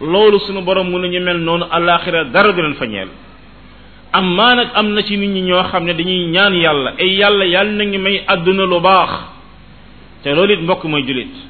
[0.00, 3.08] loolu suñu borom mën nañu mel noonu alaaxira dara du leen fa ñeel
[4.12, 7.44] am nag am na ci nit ñi ñoo xam ne dañuy ñaan yàlla ay yàlla
[7.44, 9.10] yàlla nañu may àdduna lu baax
[10.24, 11.46] te loolu it mbokk mooy jullit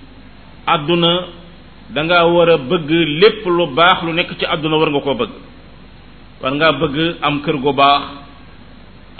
[0.74, 1.12] àdduna
[1.94, 2.88] da nga war a bëgg
[3.20, 5.32] lépp lu baax lu nekk ci àdduna war nga koo bëgg
[6.42, 8.02] war ngaa bëgg am kër gu baax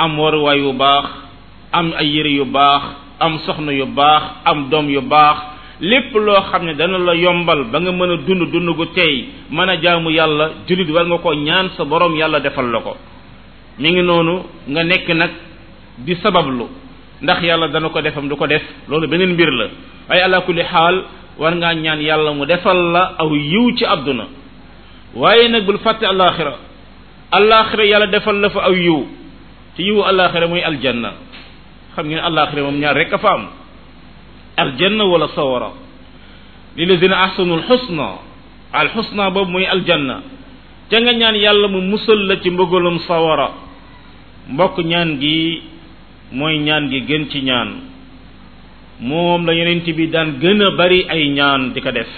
[0.03, 1.07] am waruwaay wu baax
[1.73, 2.83] am ay yére yu baax
[3.21, 5.39] am soxna yu baax am doom yu baax
[5.81, 9.29] lépp loo xam ne dana la yombal ba nga mën a dund dund gu tey
[9.51, 12.97] mën a jaamu yàlla jullit war nga ko ñaan sa borom yàlla defal la ko
[13.79, 14.35] mi ngi noonu
[14.69, 15.31] nga nekk nag
[16.05, 16.67] di sabablu
[17.23, 19.67] ndax yàlla dana ko defam du ko def loolu beneen mbir la
[20.09, 20.95] waaye ala xaal
[21.39, 24.25] war ngaa ñaan yàlla mu defal la aw yiw ci àdduna
[25.15, 26.57] waaye nag bul fàtte alaxira
[27.31, 29.03] alaxira yàlla defal la fa aw yiw
[29.77, 31.13] ci yiwu alaxira muy aljanna
[31.95, 33.45] xam ngeen alaxira moom ñaar rek a fa am
[34.57, 35.71] aljanna wala sawara
[36.77, 38.07] lilazina ahsanu alxusna
[38.73, 40.23] alxusna boobu muy aljana
[40.91, 43.51] ca nga ñaan yàlla mu musal la ci mbëggalum sawara
[44.53, 45.61] mbokk ñaan gi
[46.33, 47.71] mooy ñaan gi gën ci ñaan
[49.01, 52.09] moom la yonent bi daan gën a bari ay ñaan di ko def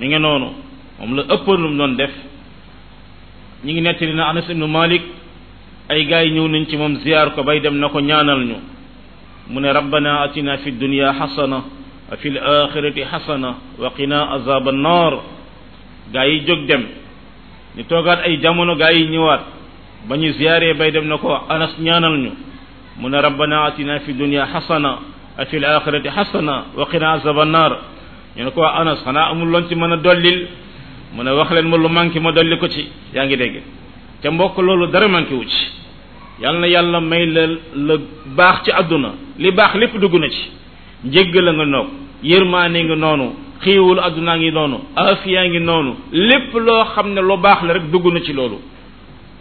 [0.00, 0.50] mi nga noonu
[0.98, 2.10] moom la ëppal lu mu doon def
[3.64, 5.02] ñi ngi nettali na anas ibnu malik
[5.88, 8.56] ay gaay ñëw nañ ci moom ziar ko bay dem na ko ñaanal ñu
[9.50, 11.62] mu ne rabbana atina fi dunya hasana
[12.10, 15.20] wa fil akhirati hasana wa qina azab an-nar
[16.12, 16.84] gaay yi jóg dem
[17.78, 19.40] ñu toogaat ay jamono gaay yi ñëwaat
[20.08, 22.30] ba ñu ziaree bay dem na ko anas ñaanal ñu
[22.98, 27.72] mu ne rabbana atina fi dunya hasana afi l axirati xasana wa qina azaba naar
[28.36, 30.46] ñu ne ko waa anas xanaa amul loon ci mën a dollil
[31.12, 33.62] mu ne wax leen ma lu manqué ma dolli ko ci yaa ngi dégg
[34.22, 35.70] te mbokk loolu dara manqué wu ci
[36.40, 37.94] yàlla na yàlla may la
[38.36, 40.50] baax ci àdduna li baax lépp dugg na ci
[41.04, 41.88] njëgg la nga noog
[42.22, 47.36] yërmaane nga noonu xiiwul àddunaa ngi noonu afiya ngi noonu lépp loo xam ne lu
[47.38, 48.58] baax la rek dugg na ci loolu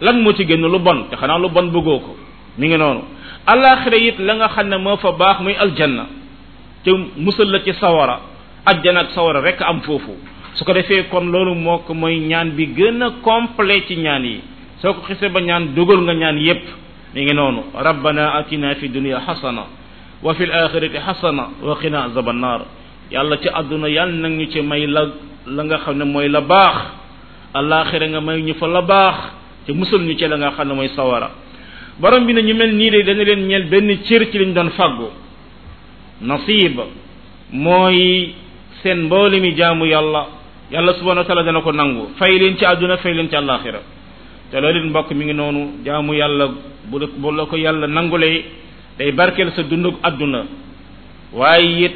[0.01, 2.15] lan moo ci génn lu bon te xanaa lu bon bëggoo ko
[2.57, 3.01] mi ngi noonu
[3.47, 6.05] alaxira it la nga xam ne moo fa baax muy aljanna
[6.83, 8.19] te musal la ci sawara
[8.65, 10.15] ajjana ak sawara rek am foofu
[10.55, 14.23] su ko defee kon loolu moo ko mooy ñaan bi gën a complet ci ñaan
[14.25, 14.39] yi
[14.81, 16.63] soo ko xise ba ñaan dogal nga ñaan yépp
[17.13, 19.63] mi ngi noonu rabbana atina fi dunya xasana
[20.23, 22.61] wa fi l axirati xasana wa xinaa azaba naar
[23.11, 25.03] yàlla ci àdduna yàlla nag ñu ci may la
[25.47, 26.77] la nga xam ne mooy la baax
[27.53, 29.15] alaxira nga may ñu fa la baax
[29.67, 31.29] te musal ñu ci la nga xam ne mooy sawara
[31.99, 34.69] borom bi ne ñu mel nii de dana leen ñeel benn cër ci liñ doon
[34.71, 35.09] fàggu
[36.21, 36.79] nasib
[37.51, 38.33] mooy
[38.81, 40.27] seen mboole mi jaamu yàlla
[40.71, 43.79] yàlla subhanahu wa taala dana ko nangu fay leen ci àdduna fay leen ci àllaaxira
[44.51, 46.47] te loolu mbokk mi ngi noonu jaamu yàlla
[46.89, 46.99] bu
[47.31, 48.43] la ko yàlla nangulee
[48.97, 50.43] day barkeel sa dundug àdduna
[51.33, 51.93] waaye it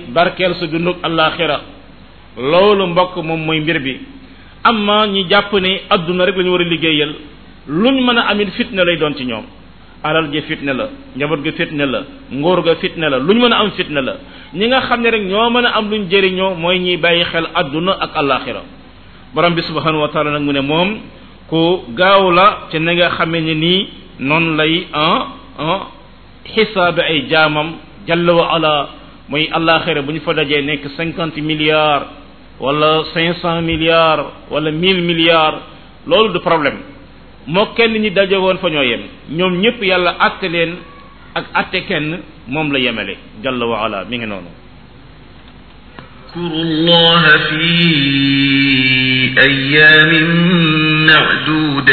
[0.59, 1.61] sa dundug àllaaxira
[2.37, 3.99] loolu mbokk moom mooy mbir bi
[4.63, 7.15] am amma ñi jàpp ne àdduna rek lañu war a liggéeyal
[7.67, 9.45] ñu mën a amit fitna lay doon ci ñoom
[10.03, 12.01] alal ji fitna la njabot ga fitna la
[12.33, 14.13] ngor ga fitna la luñu mën am fitna la
[14.53, 18.11] ñi nga xamne rek ño mën am luñu jëriño moy ñi bàyyi xel aduna ak
[18.15, 18.61] alaxira
[19.33, 20.99] borom bi subhanahu wa taala nak mune mom
[21.49, 25.79] ku gaaw la ci nga xamee ni non lay an an
[26.43, 27.73] hisab ay jamam
[28.07, 28.89] jalla wa ala
[29.29, 32.05] moy alaxira bu ñu fa dajé nek 50 milliards
[32.59, 35.61] wala 500 milliards wala 1000 milliards
[36.05, 36.79] loolu du problème
[37.47, 40.75] moo kenn ñi daje woon fa ñoo yem ñoom ñëpp yàlla atte leen
[41.33, 44.51] ak atte kenn moom la yemale jalla wa ala mi ngi noonu
[46.27, 47.71] اذكروا الله في
[49.41, 50.11] أيام
[51.07, 51.91] معدودات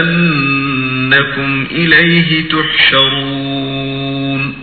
[0.00, 4.60] أنكم إليه تحشرون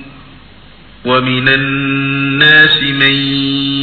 [1.05, 3.13] ومن الناس من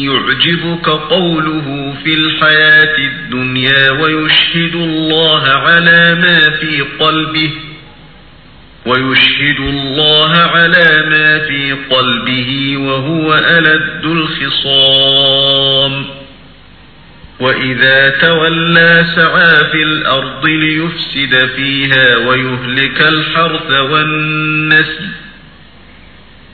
[0.05, 7.51] يعجبك قوله في الحياة الدنيا ويشهد الله على ما في قلبه
[8.87, 16.05] ويشهد الله على ما في قلبه وهو ألد الخصام
[17.40, 25.09] وإذا تولى سعى في الأرض ليفسد فيها ويهلك الحرث والنسل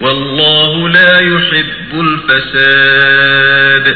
[0.00, 3.94] والله لا يحب الفساد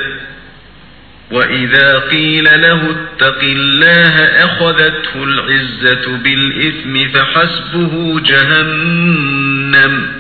[1.33, 4.15] وإذا قيل له اتق الله
[4.47, 10.13] أخذته العزة بالإثم فحسبه جهنم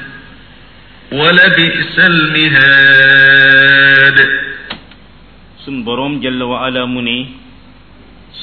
[1.12, 4.18] ولبئس المهاد
[5.66, 7.26] سنبروم جل وعلا مني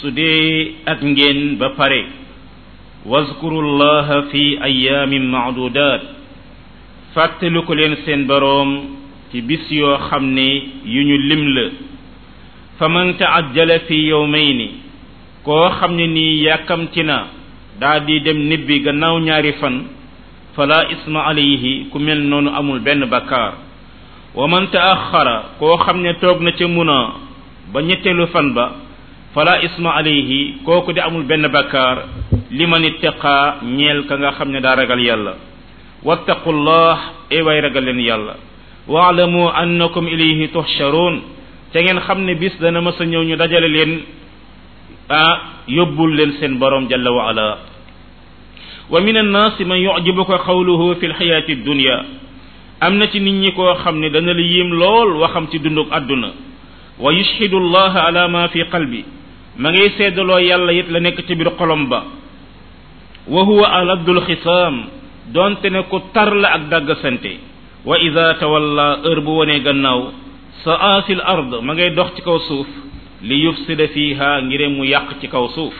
[0.02, 2.06] سدي أكنجين بفري
[3.06, 6.02] واذكروا الله في أيام معدودات
[7.16, 8.96] فاتلوك لين سنبروم
[9.34, 11.72] تبسيو خمني ينو لملك
[12.82, 14.82] faman ta'ajjala fi yawmayni
[15.46, 17.30] ko xamni ni yakamti na
[17.78, 19.86] daldi dem nibbi gannaaw ñaari fan
[20.58, 23.54] fala isma alayhi ku mel noonu amul benn bakkaar
[24.34, 26.98] wa man ta'akhkhara ko xam ne toog na ca muna
[27.70, 28.66] ba ñetteelu fan ba
[29.38, 32.10] fala isma alayhi kooku di amul benn bakkaar
[32.50, 35.34] liman ittaqa ñeel ka nga xam ne daa ragal yàlla
[36.04, 38.36] wattaqullah ay way ragal leen yàlla
[38.90, 41.22] waalamu annakum ilayhi tuhsharun
[41.72, 43.92] te ngeen xam ne bis dana mës a ñëw ñu dajale leen
[45.10, 45.36] ah
[45.68, 47.58] yóbbul leen seen borom jalla wa ala
[48.92, 51.98] wa min annaas man yujibuka qawluhu fi lxayaati dunya
[52.80, 55.88] am na ci nit ñi koo xam ne dana la yéem lool waxam ci dunduk
[55.92, 56.30] àdduna
[57.00, 59.06] wa yushhidu allaha ala ma fi qalbi
[59.58, 62.04] ma ngay seddaloo yàlla it la nekk ci biir xolom ba
[63.28, 64.86] wa huwa aladul xisaam
[65.34, 67.34] donte ne ku tar la ak dàgg sante
[67.86, 70.02] wa ida tawalla heure bu wonee gannaaw
[70.64, 72.68] sa'asil ard ma ngay dox ci kaw suuf
[73.22, 75.74] li yufsida fiha ngir mu yàq ci kaw suuf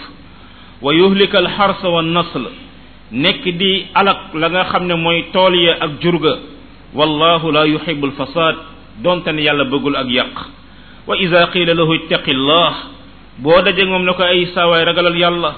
[0.82, 2.50] wa yuhlika al harsa wan nasl
[3.12, 6.34] nekk di alak la nga xam ne mooy tool ya ak jurga
[6.98, 8.56] wallahu la yuhibbu al fasad
[9.06, 10.36] donte ne yàlla bëggul ak yàq
[11.08, 12.74] wa iza qila lahu ittaqillah
[13.38, 15.56] boo daje moom ne ko ay saawaay ragalal yàlla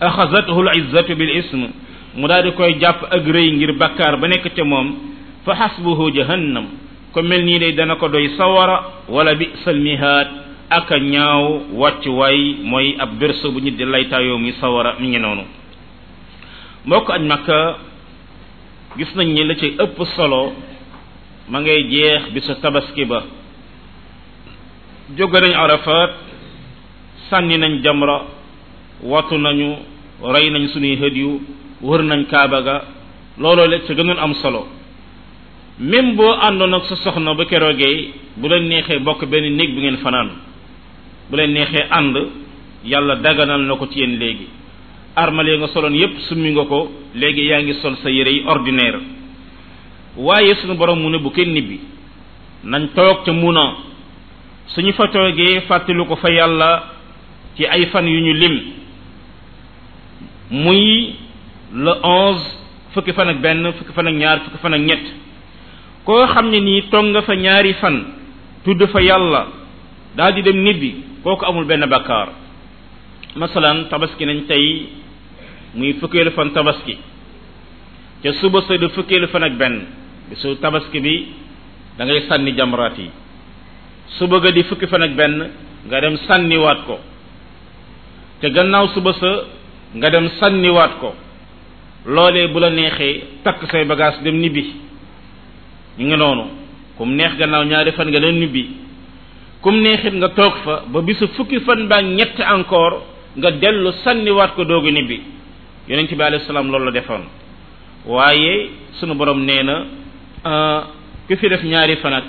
[0.00, 1.64] axasathu al izzatu bil ism
[2.16, 4.96] mu daal di koy jàpp ak rëy ngir bakkaar ba nekk ca moom
[5.48, 6.84] fa xasbuhu jahannam
[7.16, 10.28] ko mel nii day dana ko doy sawara wala bi salmihaat
[10.68, 15.08] ak a ñaaw wàccu waay mooy ab berso bu nit di laytaayoo muy sawara mi
[15.08, 15.48] ngi noonu
[16.84, 17.60] mbokk aj makka
[19.00, 20.52] gis nañ ni la ci ëpp solo
[21.48, 23.24] ma ngay jeex bi bisu tabaski ba
[25.16, 26.10] jóge nañ arafat
[27.30, 28.28] sànni nañ jamra
[29.10, 29.70] watu nañu
[30.32, 31.30] rey nañ sunuy hëd yu
[31.80, 32.76] wër nañ kaaba ga
[33.40, 34.75] looloo la ci gënoon am solo
[35.78, 39.80] même boo àndoon ak sa soxna ba keroogee bu leen neexee bokk benn néeg bu
[39.80, 40.28] ngeen fanaan
[41.30, 42.16] bu leen neexee ànd
[42.84, 44.46] yàlla daganal na ko ci yéen léegi
[45.14, 49.00] armalee nga soloon yépp summi nga ko léegi yaa ngi sol sa yére yi ordinaire
[50.16, 51.78] waaye suñu borom mu ne bu kenn nibbi
[52.64, 53.72] nañ toog ca muna
[54.68, 56.84] suñu fa toogee fàttaliku ko fa yàlla
[57.56, 58.62] ci ay fan yu ñu lim
[60.52, 61.14] muy
[61.74, 62.46] le onze
[62.94, 65.25] fukki fan ak benn fukki fan ak ñaar fukki fan ak ñett
[66.06, 67.96] ko xamni ni nii nga fa ñaari fan
[68.64, 69.42] tudd fa yalla
[70.16, 70.90] dal di dem nibbi
[71.22, 72.28] koku amul ben bakar.
[73.36, 74.66] masalan tabaski nañ tay
[75.74, 76.94] muy fukkeelu fan tabaski
[78.22, 79.76] ci suba sey du fukkeelu fan ak benn
[80.30, 81.14] bisu tabaski bi
[81.96, 83.06] da ngay sanni jamrati
[84.18, 85.34] suba ga di fukki fan ak ben
[85.88, 86.16] nga dem
[86.62, 86.96] wat ko
[88.40, 89.30] te gannaaw suba sa
[89.98, 90.26] nga dem
[90.76, 91.10] wat ko
[92.14, 92.70] lolé bu la
[93.44, 94.64] tak say bagage dem nibbi
[95.98, 96.44] ñu ngi noonu
[96.98, 98.62] kum neex gannaaw ñaari fan nga leen nubbi
[99.60, 102.98] kum neexit nga toog fa ba bisu fukki fan baa ñett encore
[103.36, 105.22] nga dellu sànniwaat ko doogu nibbi
[105.88, 107.22] yonent bi alayhi salaam loolu la defoon
[108.06, 108.70] waaye
[109.00, 109.84] sunu borom nee na
[110.44, 110.82] ah,
[111.28, 112.24] ki fi def ñaari fan ak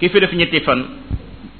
[0.00, 0.84] ki fi def ñetti fan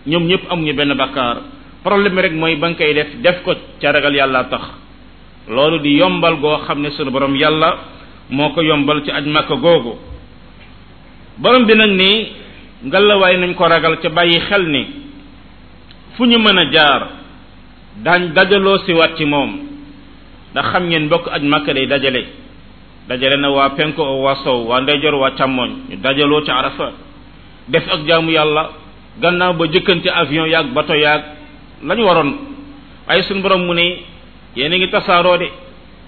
[0.07, 1.37] ñoom ñëpp amuñu benn bakkaar
[1.85, 4.65] problème rek mooy ba nga koy def def ko ca ragal yàlla tax
[5.49, 7.77] loolu di yombal goo xam ne sunu borom yàlla
[8.31, 10.14] moo ko yombal ci aj màkk googu
[11.39, 12.11] borom bi nag ni
[12.85, 14.83] ngalawaay nañ ko ragal ca bàyyi xel ni
[16.17, 17.03] fu ñu mën a jaar
[18.05, 19.51] daañ dajaloo si waat ci moom
[20.53, 22.23] ndax xam ngeen mbokk aj màkka day dajale
[23.09, 25.71] dajale na waa penku waa sow waa ndeyjoor waa càmmoñ
[26.03, 26.93] dajaloo ci arafa
[27.69, 28.71] def ak jaamu yàlla
[29.21, 31.25] gannaaw ba jëkkante avion yaag bato yàgg
[31.83, 32.31] la waroon
[33.09, 34.01] ay suñu borom mu ne
[34.57, 35.49] yéen a ngi tasaaroo de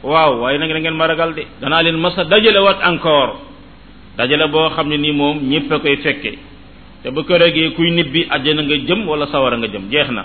[0.03, 3.46] waaw waaye na ngeen ma ragal de danaa leen masa dajale waat encore
[4.17, 6.33] dajala la boo xam ne ni moom ñëpp a koy fekke
[7.03, 7.35] te bu ko
[7.77, 10.25] kuy nibbi àjjana nga jëm wala sawara nga jëm jeex na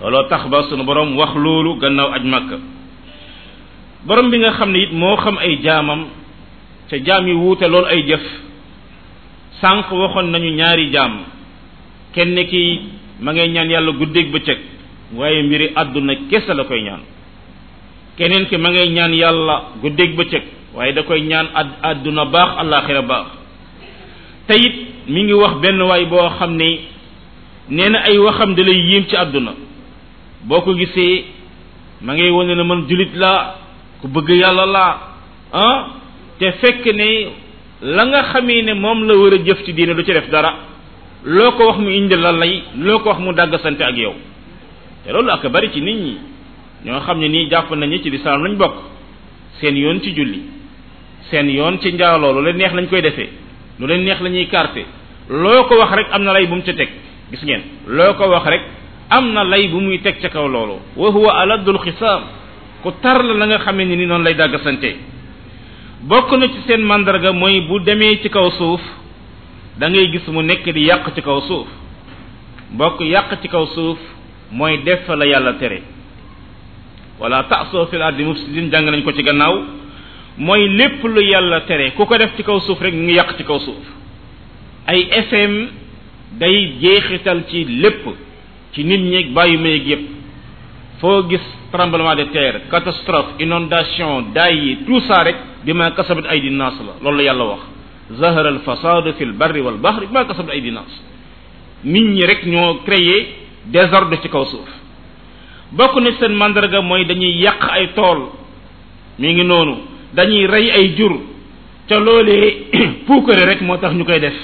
[0.00, 2.50] looloo tax ba sunu borom wax loolu gannaaw aj màkk
[4.06, 6.06] borom bi nga xam ne it moo xam ay jaamam
[6.88, 8.22] te jaam yi wuute lool ay jëf
[9.60, 11.18] sànq waxoon nañu ñaari jaam
[12.14, 12.80] kenn ki
[13.20, 14.58] ma ngay ñaan yàlla guddeeg bëccëg
[15.16, 17.02] waaye mbiri àdduna kese la koy ñaan
[18.18, 20.42] keneen ki ma ngay ñaan yàlla guddeeg bëccëg
[20.74, 21.46] waaye da koy ñaan
[21.82, 23.26] àdduna baax àllaaxira baax
[24.46, 24.74] te it
[25.08, 26.80] mi ngi wax benn waay boo xam ne
[27.70, 29.52] nee na ay waxam da lay yéem ci àdduna
[30.44, 31.24] boo ko gisee
[32.02, 33.54] ma ngay wane na man jullit laa
[34.00, 35.00] ku bëgg yàlla laa
[35.52, 35.86] ah
[36.38, 37.28] te fekk ne
[37.82, 40.54] la nga xamee ne moom la war a jëf ci diine du ci def dara
[41.24, 44.14] loo ko wax mu indi la lay loo ko wax mu dàgg ak yow
[45.04, 46.18] te loolu ak bari ci nit ñi
[46.84, 48.74] ñoo xam ne nii jàpp nañu ci lislaam lañ bokk
[49.60, 50.57] seen yoon ci julli
[51.30, 53.28] seen yoon ci njaaloo lu leen neex lañ koy defee
[53.78, 54.84] lu leen neex la ñuy carte
[55.28, 56.88] loo ko wax rek am na lay bu mu ca teg
[57.30, 58.62] gis ngeen loo ko wax rek
[59.10, 62.22] am na lay bu muy teg ci kaw loolu wa huwa aladul xisaam
[62.82, 64.96] ku tar la na nga xamee ni ni noonu lay dàgg sante
[66.00, 68.80] bokk na ci seen màndarga mooy bu demee ci kaw suuf
[69.78, 71.66] da ngay gis mu nekk di yàq ci kaw suuf
[72.70, 73.98] bokk yàq ci kaw suuf
[74.50, 75.82] mooy def la yàlla tere
[77.20, 79.62] wala tasoo fil ardi mufsidin jàng nañ ko ci gannaaw
[80.38, 83.44] mooy lépp lu yàlla tere ku ko def ci kaw suuf rek ngi yàq ci
[83.44, 83.82] kaw suuf
[84.86, 85.54] ay fm
[86.38, 88.06] day jeexital ci lépp
[88.72, 90.04] ci nit ñeeg bàyyi meeg yépp
[91.00, 96.24] foo gis tremblement de terre catastrophe inondation daay yi tout ça rek bi ma kasabat
[96.26, 96.72] ay di la
[97.02, 97.60] loolu la yàlla wax
[98.20, 100.90] zahar al fasad fi al barri wal bahri ma kasabat ay di nit
[102.10, 103.34] ñi rek ñoo créé
[103.66, 104.70] désordre ci kaw suuf
[105.72, 108.20] bokk na seen mandarga mooy dañuy yàq ay tool
[109.18, 111.12] mi ngi noonu dañuy rey ay jur
[111.88, 112.72] ca loolee
[113.06, 114.34] poukéré rek moo tax ñu koy def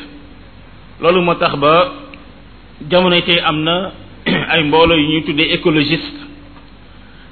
[1.00, 1.90] loolu moo tax ba
[2.90, 3.64] jamono tey am
[4.50, 6.10] ay mbooloo yu ñuy tuddee écologiste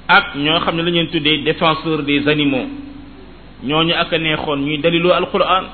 [0.07, 2.67] ak ñoo xam ne la ñuy tuddee défenseur des animaux
[3.63, 5.65] ñooñu ak a neexoon ñuy dalilu alquran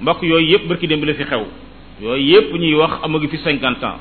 [0.00, 1.46] mbokk yooyu yépp barki démb la fi xew
[2.02, 3.98] yooyu yépp ñuy wax amagu fi cinquante ans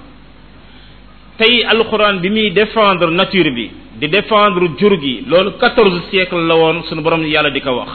[1.37, 6.55] tey alxuraan bi muy défendre nature bi di défendre jur gi loolu quatorze siècle la
[6.55, 7.89] woon sunu borom yàlla di ko wax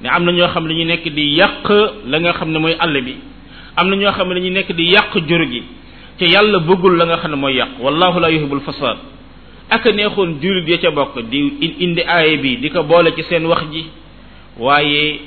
[0.00, 1.68] ne am na ñoo xam ne ñu nekk di yàq
[2.06, 3.14] la nga xam ne mooy àll bi
[3.76, 5.62] am na ñoo xam ne ñu nekk di yàq jur gi
[6.18, 8.96] te yàlla bëggul la nga xam ne mooy yàq wallahu la yuhibbul fasad
[9.70, 13.44] ak neexoon jullit ya ca bokk di indi aaye bi di ko boole ci seen
[13.44, 13.84] wax ji
[14.58, 15.20] waaye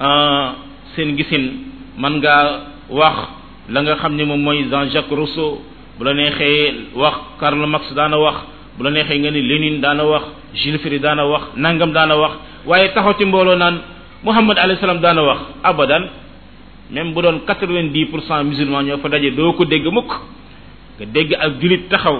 [0.00, 0.54] ah,
[0.94, 1.52] seen gisin
[1.98, 3.28] man nga wax
[3.68, 5.60] la nga xam ne moom mooy Jean-Jacques Rousseau
[5.98, 8.36] bu la neexee wax Karl Marx daana wax
[8.76, 10.22] bu la neexee nga ni Lénine daana wax
[10.60, 12.32] Jules Ferry daana wax nangam daana wax
[12.68, 13.76] waaye taxaw ci mbooloo naan
[14.26, 15.38] Muhammad alayhi salaam daana wax
[15.70, 16.04] abadan
[16.96, 20.10] même bu doon quatre vingt pour cent musulman ñoo fa daje doo ko dégg mukk
[20.98, 22.18] nga dégg ak jullit taxaw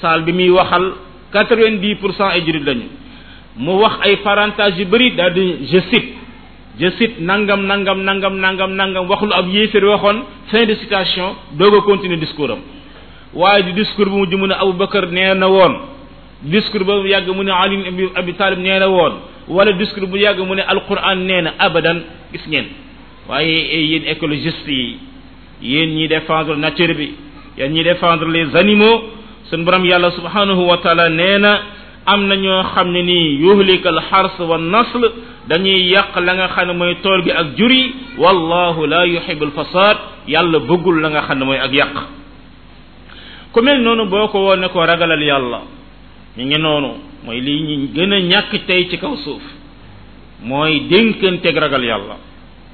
[0.00, 0.92] saal bi muy waxal
[1.32, 2.88] quatre-vingt-dix pour cent ay jullit lañu
[3.58, 6.08] mu wax ay parentage yu bëri daal di je cite
[6.80, 11.34] je cite nangam nangam nangam nangam nangam wax lu ab yéeféer waxoon fin de citation
[11.52, 12.60] doog a continuer discours am
[13.34, 15.72] waaye di discours bu mujj mu ne aboubacar nee na woon
[16.42, 19.12] discours ba yàgg mu ne ali ibn abi talib nee na woon
[19.48, 21.98] wala discours bu yàgg mu ne alquran nee na abadan
[22.32, 22.66] gis ngeen
[23.28, 23.48] waaye
[23.90, 24.98] yéen écologiste yi
[25.62, 27.14] yéen ñi défendre nature bi
[27.58, 29.00] yéen ñi défendre les animaux
[29.50, 31.60] sun borom yàlla subhanahu wa taala nee na
[32.04, 35.08] am na ñoo xam ne nii yuhlika al xars wa nasl
[35.48, 39.44] dañuy yàq la nga xam ne mooy tool gi ak jur yi wallahu la yuhibu
[39.44, 39.96] al fasad
[40.28, 42.21] yàlla bëggul la nga xam ne mooy ak yàq
[43.52, 45.60] ku noonu boo ko woon ne ko ragalal yàlla
[46.36, 46.90] ñu ngi noonu
[47.24, 49.42] mooy lii ñu gën ñàkk tey ci kaw suuf
[50.42, 52.16] mooy dénkanteeg ragal yàlla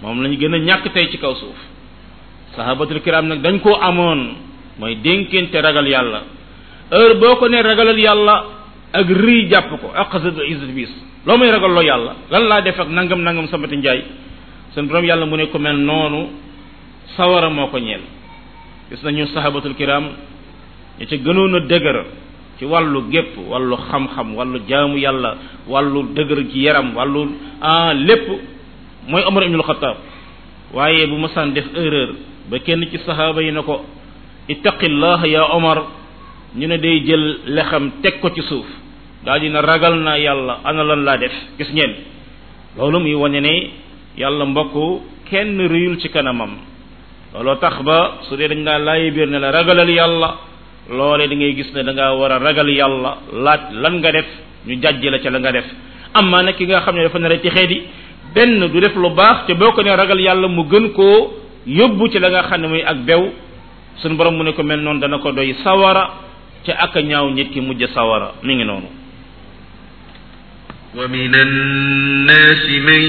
[0.03, 1.59] moom lañu gën a ñàkk tey ci kaw suuf
[2.55, 4.37] sahabatul kiram nag dañ koo amoon
[4.79, 6.23] mooy dénkante ragal yàlla
[6.93, 8.45] heure boo ko ne ragalal yàlla
[8.93, 10.91] ak rii jàpp ko aqsad izzat bis
[11.27, 14.03] loo may ragal yàlla lan laa def ak nangam nangam samati njaay
[14.75, 16.31] seen borom yàlla mu ne ku noonu
[17.17, 18.03] sawara moo ko ñeel
[18.91, 20.11] gis nañu sahabatul kiram
[21.01, 22.07] ña ca gënoon a dëgëral
[22.59, 25.37] ci wàllu gépp wàllu xam-xam wàllu jaamu yàlla
[25.69, 27.23] wàllu dëgër ci yaram wàllu
[27.61, 28.27] ah lépp
[29.07, 29.97] mooy Omar ibnul Xataab
[30.75, 32.11] waaye bu masaan def erreur
[32.51, 33.85] ba kenn ci saxaaba yi na ko
[34.49, 35.79] ittaqillah ya Omar
[36.57, 38.67] ñu ne day jël lexam teg ko ci suuf
[39.25, 41.95] daal dina ragal naa yàlla ana lan laa def gis ngeen
[42.77, 43.71] loolu muy wane ne
[44.17, 44.75] yàlla mbokk
[45.31, 46.59] kenn réyul ci kanamam
[47.35, 50.35] looloo tax ba su dee dañ laa laayi biir ne la ragalal yàlla
[50.89, 54.27] loolee da ngay gis ne da nga war a ragal yàlla laaj lan nga def
[54.67, 55.65] ñu jàjji la ca la nga def
[56.15, 57.83] amma nag ki nga xam ne dafa nar a texee di
[58.35, 61.33] benn du def lu baax te boo ko ne ragal yàlla mu gën koo
[61.67, 63.31] yóbbu ci la nga xam ne muy ak bew
[63.97, 66.11] sun borom mu ne ko mel noonu dana ko doy sawara
[66.65, 68.89] ca ak ñaaw nit ki mujj sawara mi ngi noonu
[70.97, 73.03] ومن الناس من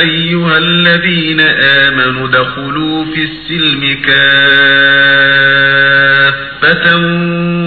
[0.00, 1.40] أيها الذين
[1.86, 6.96] آمنوا دخلوا في السلم كافة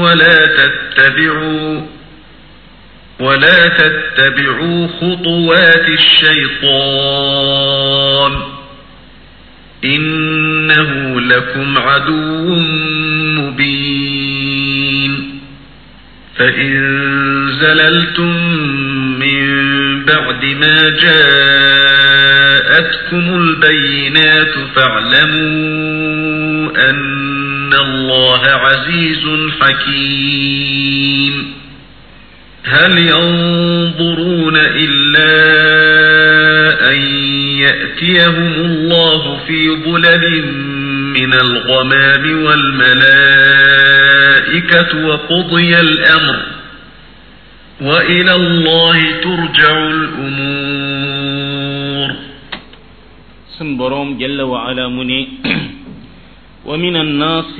[0.01, 1.82] ولا تتبعوا
[3.20, 8.41] ولا تتبعوا خطوات الشيطان
[9.84, 12.56] إنه لكم عدو
[13.42, 15.40] مبين
[16.38, 17.02] فإن
[17.62, 18.58] زللتم
[19.20, 19.54] من
[20.06, 25.54] بعد ما جاءتكم البينات فاعلموا
[26.90, 29.26] أن الله عزيز
[29.62, 31.54] حكيم
[32.66, 35.44] هل ينظرون إلا
[36.92, 36.98] أن
[37.60, 40.44] يأتيهم الله في ظلل
[41.26, 46.38] من الغمام والملائكة وقضي الأمر
[47.82, 52.10] وإلى الله ترجع الأمور
[53.60, 55.22] سنبروم جل وعلا مني
[56.66, 57.56] ومن الناس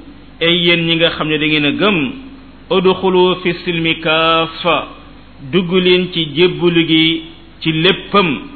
[0.43, 1.99] ay yen ñi nga xamne da ngeen a gëm
[2.69, 4.77] udkhulu fi silmi kaafa
[5.51, 5.71] dugg
[6.13, 7.07] ci jébbulu gi
[7.63, 8.49] ci léppam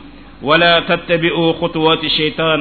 [0.43, 2.59] wala tattabi'u khutuwati shaytan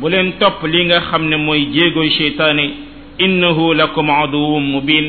[0.00, 2.70] bu len top li nga xamne moy mooy jéegoy sheytaane
[3.18, 5.06] innahu lakum aduwum mubin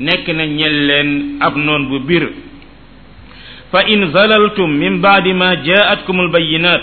[0.00, 1.10] nekk na ñel leen
[1.44, 2.24] ab noon bu bir
[3.70, 6.82] fa in zalaltum min ba'di ma ja'atkum al bayyinat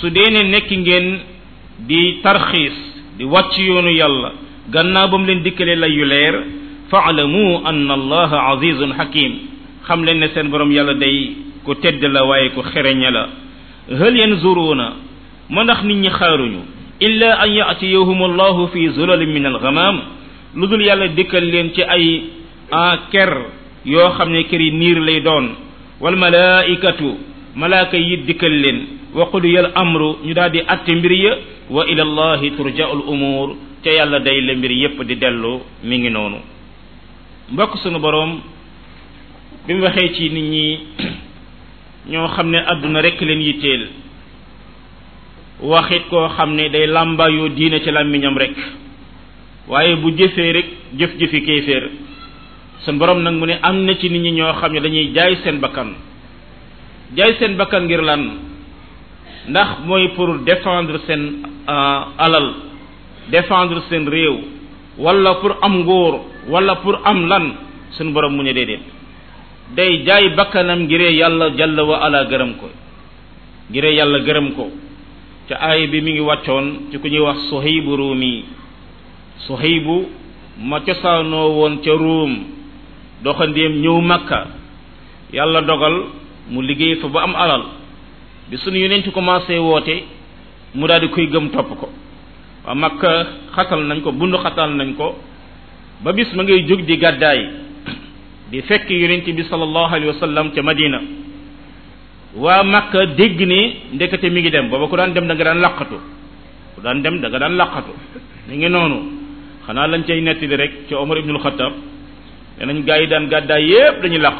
[0.00, 1.06] su deene nekk ngeen
[1.86, 2.76] di tarxiis
[3.20, 4.30] di wàcc yoonu yàlla
[4.72, 6.34] gannaaw ba mu leen dikkalee la yu leer
[6.90, 9.32] fa'lamu anna allah azizun hakim
[9.86, 13.24] xam leen ne seen borom yàlla day ko tedd la waaye ko xereñe la
[14.00, 14.86] hal yanzuruna
[15.50, 16.60] ma ndax nit ñi xaaruñu
[17.06, 19.96] illa an ya'tiyahum allahu fi zulalin min al ghamam
[20.54, 22.22] lu dul yàlla dikkal leen ci ay
[23.10, 23.32] ker
[23.84, 25.46] yoo xam ne kër yi niir lay doon
[26.00, 27.16] wal malaikatu
[27.54, 28.78] malaaka yi dikkal leen
[29.14, 31.38] wa ya amru ñu daal di atte mbir ya
[31.70, 36.38] wa ila llahi turjaul umur yàlla day la mbir yépp di dellu mi ngi noonu
[37.52, 38.40] mbokk sunu boroom
[39.66, 40.78] bi mu waxee ci nit ñi
[42.10, 43.88] ñoo xam ne àdduna rekk leen yitteel
[45.60, 48.56] waxit koo xam ne day làmbaayoo diine ci làmbiñam rekk
[49.68, 51.84] waaye bu jëfee rek jëf-jëfi kéeféer
[52.84, 55.36] seen borom nag mu ne am na ci nit ñi ñoo xam ne dañuy jaay
[55.42, 55.94] seen bakkan
[57.16, 58.32] jaay seen bakkan ngir lan
[59.48, 62.50] ndax mooy pour défendre seen euh, alal
[63.30, 64.36] défendre seen réew
[64.98, 67.54] wala pour am nguur wala pour am lan
[67.92, 68.80] sun borom mu ne déedéet
[69.74, 72.68] day jaay bakkanam ngiree yàlla jalla wa ala gërëm ko
[73.70, 74.70] ngiree yàlla gërëm ko
[75.48, 78.44] ca aaya bi mu ngi wàccoon ci ku ñuy wax Suhayb Rumi
[79.40, 80.06] Suhaybu
[80.62, 82.32] ma cosaanoo woon ca Ruum
[83.22, 84.46] doxandéem ñëw Makka
[85.32, 85.94] yàlla dogal
[86.50, 87.64] mu liggéey fa ba am alal
[88.48, 90.04] bi sunu yonent commencé woote
[90.74, 91.88] mu daal di koy gëm topp ko
[92.64, 93.10] waa Makka
[93.56, 95.18] xatal nañ ko bund xatal nañ ko
[96.02, 97.40] ba bis ma ngay jóg di gàddaay
[98.52, 101.00] di fekk yonent bi sallallahu alayhi wa sallam ca Madina
[102.36, 105.58] waa Makka dégg ni ndekete mi ngi dem booba ku daan dem da nga daan
[105.60, 105.98] laqatu
[106.76, 107.90] ku daan dem danga daan laqatu
[108.46, 109.13] mi ngi noonu
[109.66, 111.72] xana lañ cey netti rek ci omar ibn al-khattab
[112.58, 114.36] gaa gaay daan gadda yépp dañuy laq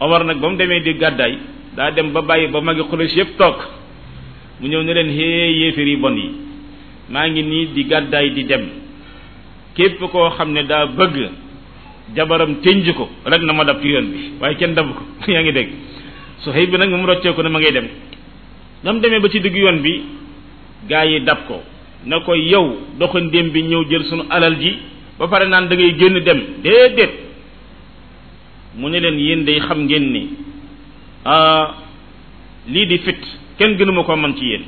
[0.00, 1.32] omar nak bam mu di gaday
[1.76, 3.58] da dem ba bàyyi ba magi xulis yépp tok
[4.60, 6.30] mu ñew ne len xee bon yi
[7.10, 8.64] ma ngi ni di gaday di dem
[9.76, 11.16] képp ko xam da bëgg
[12.16, 15.02] jabaram tënj ko rek na ma dab ci yoon bi waye kenn dab ko
[15.34, 15.70] ya ngi dégg
[16.42, 16.66] su xëy
[17.00, 17.86] mu roccé ko ne ma ngay dem
[18.84, 19.92] dam demee ba ci yoon bi
[20.90, 21.56] gaay yi dab ko
[22.06, 24.78] na ko yow doxandéem bi ñëw jël sunu alal ji
[25.18, 27.12] ba pare naan dangay génn dem déedéet
[28.76, 30.28] mu ne leen yéen day xam ngeen ni
[32.66, 33.22] lii di fitt
[33.58, 34.64] kenn gënuma ko man ci yéen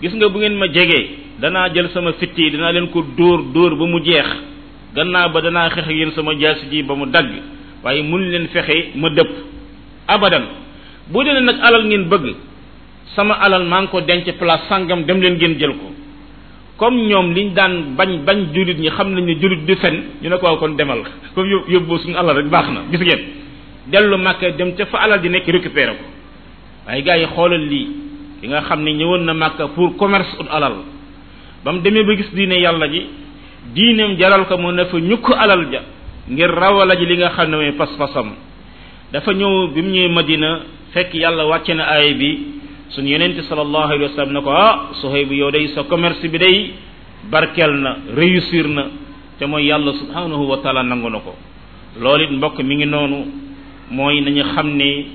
[0.00, 1.08] gis nga bu ngeen ma jegee
[1.40, 4.26] danaa jël sama fitt yi danaa leen ko dóor dóor ba mu jeex
[4.94, 7.26] gannaaw ba danaa xeex ak yéen sama jaasi ji ba mu dagg
[7.82, 9.30] waaye mun leen fexe ma dëpp
[10.06, 10.44] abadan
[11.10, 12.36] bu dee nag alal ngeen bëgg
[13.16, 15.90] sama alal maa ngi ko denc place sàngam dem leen ngeen jël ko
[16.82, 20.28] comme ñom liñ daan bañ bañ julit ñi xam nañu ne julit du fen ñu
[20.30, 20.98] ne ko kon demal
[21.32, 23.22] comme yobbu suñu Allah rek baxna gis ngeen
[23.86, 26.04] delu makka dem ci fa alal di nek récupérer ko
[26.88, 27.82] way gaay yi xolal li
[28.40, 30.74] ki nga xam ni ñewon na makka pour commerce ut alal
[31.64, 33.06] bam demé ba gis diiné yalla ji
[33.74, 35.82] diineem jaral ko mo na fa ñuk alal ja
[36.28, 38.34] ngir rawala ji li nga xam ne pas-pasam
[39.12, 40.62] dafa ñew bimu madina
[40.92, 41.84] fekk yalla wàcce na
[42.18, 42.60] bi
[42.90, 44.90] suñu yeneen ci sallallahu alayhi wa sallam ne ko ah
[45.30, 46.72] yow day sa commerce bi dey
[47.30, 48.86] barkeel na réussir na
[49.38, 51.34] te mooy yàlla subhanahu wa taala nangu na ko
[52.00, 53.24] lool it mbokk mi ngi noonu
[53.90, 55.06] mooy nañu xam ne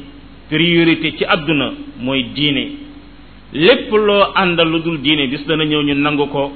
[0.50, 2.72] priorité ci àdduna mooy diine
[3.54, 6.52] lépp loo àndal lu dul diine bis dana ñëw ñu nangu ko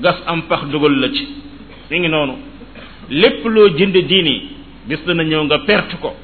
[0.00, 1.26] gas am pax dugal la ci
[1.90, 2.32] mi ngi noonu
[3.10, 4.40] lépp loo jënd diine
[4.86, 6.14] bis dana ñëw nga perte ko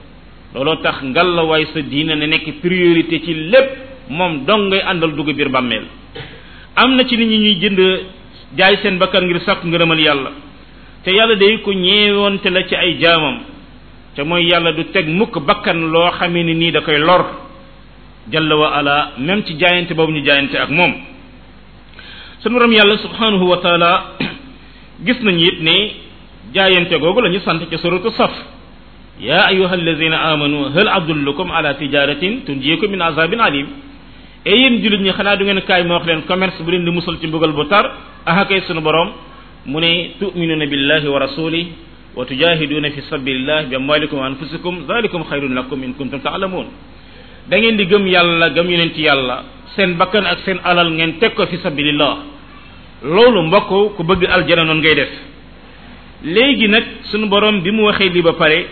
[0.55, 4.83] looloo tax ngal la waay sa diine ne nekk priorité ci lépp moom dong ngay
[4.83, 5.87] àndal dugg biir bàmmeel
[6.77, 7.79] am na ci nit ñi ñuy jënd
[8.59, 10.31] jaay seen bakkan ngir sàkku ngërëmal yàlla
[11.05, 13.39] te yàlla day ko ñeewoonte la ci ay jaamam
[14.17, 17.25] te mooy yàlla du teg mukk bakkan loo xamee ni nii da koy lor
[18.33, 19.11] jalla wa ala
[19.47, 20.93] ci jaayante boobu ñu jaayante ak moom
[22.43, 24.05] sunu yàlla subhanahu wa taala
[25.07, 25.93] gis nañu it ne
[26.55, 28.33] jaayante googu ñu sant ca suratu saf
[29.21, 33.67] yaa ayuha alladina amanu hal adullukum ala tijaratin tunjikum min azabin alim
[34.45, 36.91] e yéen jullit ñi xanaa du ngeen kaay ma wax leen commerce bu leen di
[36.91, 37.85] musal ci mbugal bu tar
[38.25, 39.11] aha kay sunu borom
[39.67, 41.69] mu ne tuminuna billahi wa rasuli
[42.17, 46.67] wa tujahiduna fi sabilillah bi amwalikum wa anfusikum dalikum xayrun lakum in kuntum taalamun
[47.51, 49.45] da ngeen di gëm yàlla gëm yeneen ci yàlla
[49.77, 52.17] seen bakkan ak seen alal ngeen teg ko fi sabilillah
[53.05, 55.11] loolu mbokk ku bëgg aljana noonu ngay def
[56.25, 58.67] léegi nag sunu borom bi mu waxee li ba pare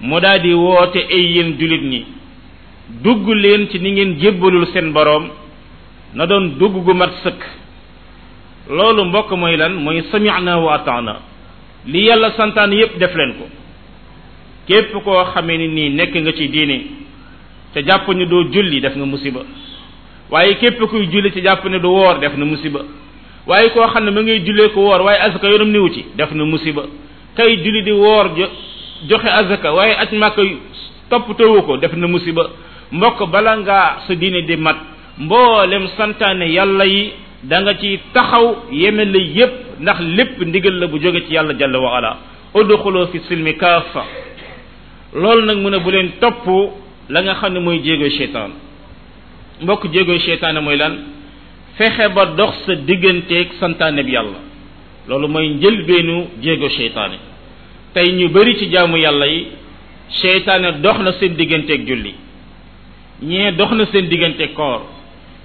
[0.00, 2.19] mu daal di woote ay yéen jullit ñi
[3.02, 5.28] dugg leen ci ni ngeen jébbalul seen boroom
[6.14, 7.40] na doon dugg gu mat sëkk
[8.68, 11.20] loolu mbokk mooy lan mooy sami'na wa ata'na
[11.86, 13.46] li yàlla santaan yépp def leen ko
[14.68, 16.80] képp koo xamee ni nii nekk nga ci diine
[17.72, 19.40] te jàpp ne doo julli def nga musiba
[20.30, 22.80] waaye képp kuy julli te jàpp ne du woor def na musiba
[23.46, 26.32] waaye koo xam ne ma ngay jullee ko woor waaye azaka yoonam niwu ci def
[26.32, 26.82] na musiba
[27.36, 28.30] kay julli di woor
[29.08, 30.42] joxe azaka waaye aj màkka
[31.08, 32.50] topp tëwu ko def na musiba
[32.92, 34.76] mbokk bala nga sa diine di mat
[35.18, 37.04] mboolem santaane yàlla yi
[37.50, 41.78] da nga ci taxaw la yépp ndax lépp ndigal la bu jóge ci yàlla jalla
[41.78, 42.12] wa ala
[42.54, 43.54] udxulu fi silmi
[45.22, 46.44] loolu nag mu ne bu leen topp
[47.08, 48.50] la nga xam ne mooy jéegoy seytaan
[49.62, 50.94] mbokk jéegoy seytaane mooy lan
[51.78, 54.40] fexe ba dox sa digganteeg santaane bi yàlla
[55.08, 57.18] loolu mooy njëlbeenu jéego seytaane
[57.94, 59.46] tey ñu bari ci jaamu yàlla yi
[60.20, 62.14] seytaane dox na seen digganteeg julli
[63.22, 64.80] ñee dox na seen diggante koor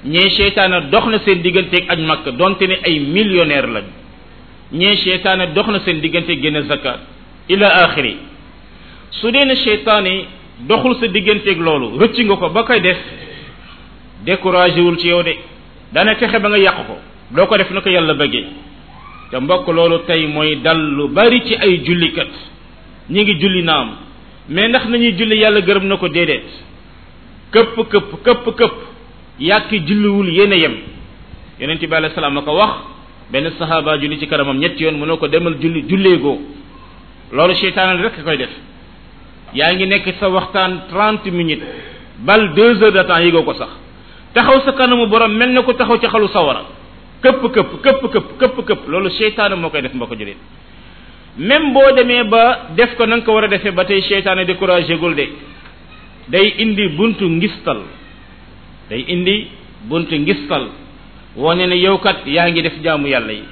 [0.06, 3.84] ñee seytaana dox na seen digganteeg ak makk donte ne ay millionnaire lañ
[4.72, 7.00] ñee seytaana dox na seen diggante génn zakat
[7.50, 8.18] ila axiri
[9.12, 10.26] su dee ne seytaane
[10.68, 12.98] doxul sa digganteeg loolu rëcc nga ko ba koy def
[14.26, 15.34] découragé wul ci yow de
[15.94, 16.96] dana fexe ba nga yàq ko
[17.32, 18.46] doo ko def na ko yàlla bëggee
[19.32, 22.30] te mbokk loolu tey mooy dal lu bari ci ay jullikat
[23.10, 23.90] ñi ngi julli naam
[24.50, 26.46] mais ndax nañuy julli yàlla gërëm na ko déedéet
[27.56, 28.84] këpp këpp këpp këpp
[29.48, 30.76] yàkki julliwul yéen a yem
[31.62, 32.72] yonent bi alayhi salaam a ko wax
[33.32, 36.38] benn saxaaba julli ci kanamam ñetti yoon mu ko demal julli julleegoo
[37.36, 38.54] loolu seytaane rek koy def
[39.58, 41.64] yaa ngi nekk sa waxtaan trente minutes
[42.28, 43.70] bal deux heures de temps yégoo ko sax
[44.34, 46.62] taxaw sa kanamu borom mel na ko taxaw ci xalu sawara
[47.24, 50.38] këpp këpp këpp këpp këpp këpp loolu seytaane moo koy def mbokk jullit
[51.38, 52.44] même boo demee ba
[52.80, 55.28] def ko na ko war a defee ba tey seytaane découragé gul de
[56.32, 57.82] day indi buntu ngistal
[58.90, 59.48] day indi
[59.88, 60.68] buntu ngistal
[61.38, 63.44] wane ne yow kat yaa ngi def jaamu yàlla yi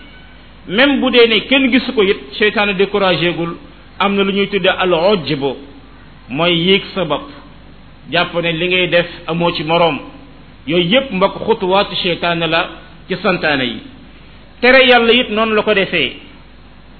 [0.68, 3.56] même bu dee ne kenn gisu ko yit seytaane découragé gul
[4.00, 5.58] am na lu ñuy tuddee al ojbo
[6.30, 7.30] mooy yéeg sa bopp
[8.42, 10.00] ne li ngay def amoo ci morom
[10.68, 12.70] yooyu yépp mbokk xutuwaatu seytaane la
[13.08, 13.80] ci santaane yi
[14.62, 16.14] tere yàlla yit noonu la ko defee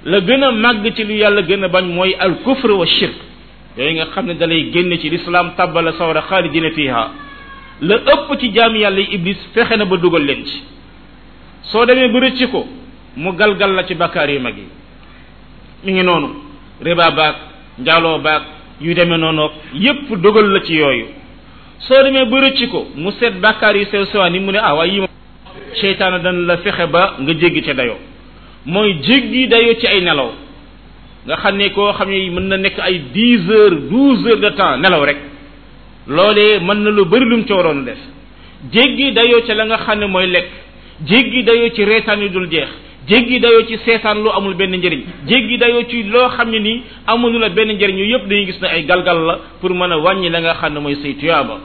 [0.06, 3.33] la gën a màgg ci lu yàlla gën a bañ mooy al kufr wa shirk
[3.78, 7.10] yooyu nga xam ne dalay génne ci lislaam tàbbala sawra xaalidina fiha
[7.82, 10.62] la ëpp ci jaam yàlla yi iblis fexe na ba dugal leen ci
[11.72, 12.68] soo demee ba rëcci ko
[13.18, 14.68] mu galgal la ci bakkaar yu mag yi
[15.84, 16.28] mi ngi noonu
[16.84, 17.36] riba baag
[17.80, 18.42] njaaloo baag
[18.82, 21.06] yu demee noonu yépp dugal la ci yooyu
[21.80, 24.76] soo demee ba rëcc ko mu seet bakkaar yu sew sewaan yi mu ne ah
[24.76, 25.08] waaye yi ma
[25.82, 27.98] seytaana dana la fexe ba nga jéggi ca dayoo
[28.66, 30.30] mooy jéggi dayoo ci ay nelaw
[31.28, 34.50] nga xam ne koo xam ne mën na nekk ay dix heures douze heures de
[34.58, 35.18] temps nelaw rek
[36.08, 37.98] loole mën na lu bëri lu mu ca waroon def
[38.74, 40.50] jéggi dayoo ca la nga xam ne mooy lekk
[41.08, 42.68] jéggi dayoo ci reetaan yu dul jeex
[43.08, 46.84] jéggi dayoo ci seetaan lu amul benn njëriñ jéggi dayoo ci loo xam ne nii
[47.08, 49.98] amul la benn njëriñ yu yëpp dañuy gis ne ay galgal la pour mën a
[49.98, 51.58] wàññi la nga xam ne mooy say tuyaaba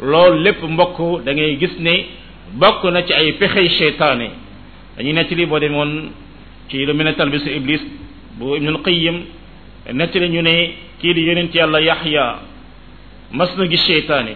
[0.00, 1.92] loolu lépp mbokk da ngay gis ne
[2.52, 4.28] bokk na ci ay pexey seytaane
[4.98, 6.10] dañu nekk ci lii boo demoon
[6.68, 7.80] ci lu mel ne talbisu iblis
[8.40, 9.16] bu ibnul qayim
[9.92, 10.54] nettali ñu ne
[11.00, 12.24] kii di yonent yàlla yaxya
[13.32, 14.34] mas na gis seytaane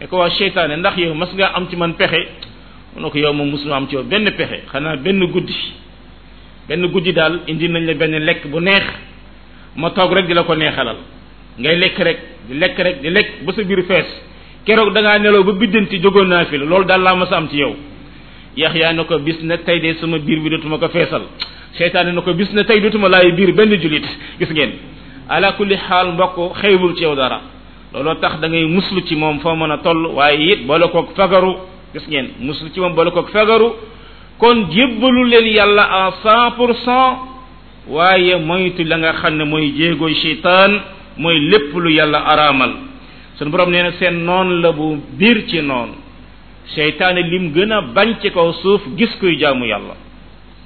[0.00, 2.20] ne ko waa seytaane ndax yow mas ngaa am ci man pexe
[2.96, 5.54] mu yow moom mosuma am ci yow benn pexe xanaa benn guddi
[6.68, 8.84] benn guddi daal indi nañ la benn lekk bu neex
[9.76, 10.96] ma toog rek di la ko neexalal
[11.58, 12.18] ngay lekk rek
[12.48, 14.08] di lekk rek di lekk ba sa biir fees
[14.64, 17.34] keroog da ngaa nelaw ba biddanti jógoon naa fii la loolu daal laa ma a
[17.36, 17.76] am ci yow
[18.56, 21.22] yaxyaa ne ko bis na tey de sama biir bi ma ko feesal
[21.78, 24.04] seytaane na ko bis na tey dootuma laay biir benn jullit
[24.38, 24.72] gis ngeen
[25.36, 27.38] ala kulli xaal mbokk xëywul ci yow dara
[27.94, 31.08] looloo tax da ngay muslu ci moom foo mën a toll waaye it boole koog
[31.16, 31.52] fagaru
[31.94, 33.72] gis ngeen musul ci moom boole koog fagaru
[34.38, 37.18] kon jébbalu leen yàlla à cent pour cent
[37.88, 40.72] waaye moytu la nga xam ne mooy jéegooy seytaan
[41.16, 42.72] mooy lépp lu yàlla araamal
[43.38, 45.90] sunu borom nee seen noon la bu biir ci noon
[46.76, 49.96] seytaane lim gën a bañ ci kaw suuf gis kuy jaamu yàlla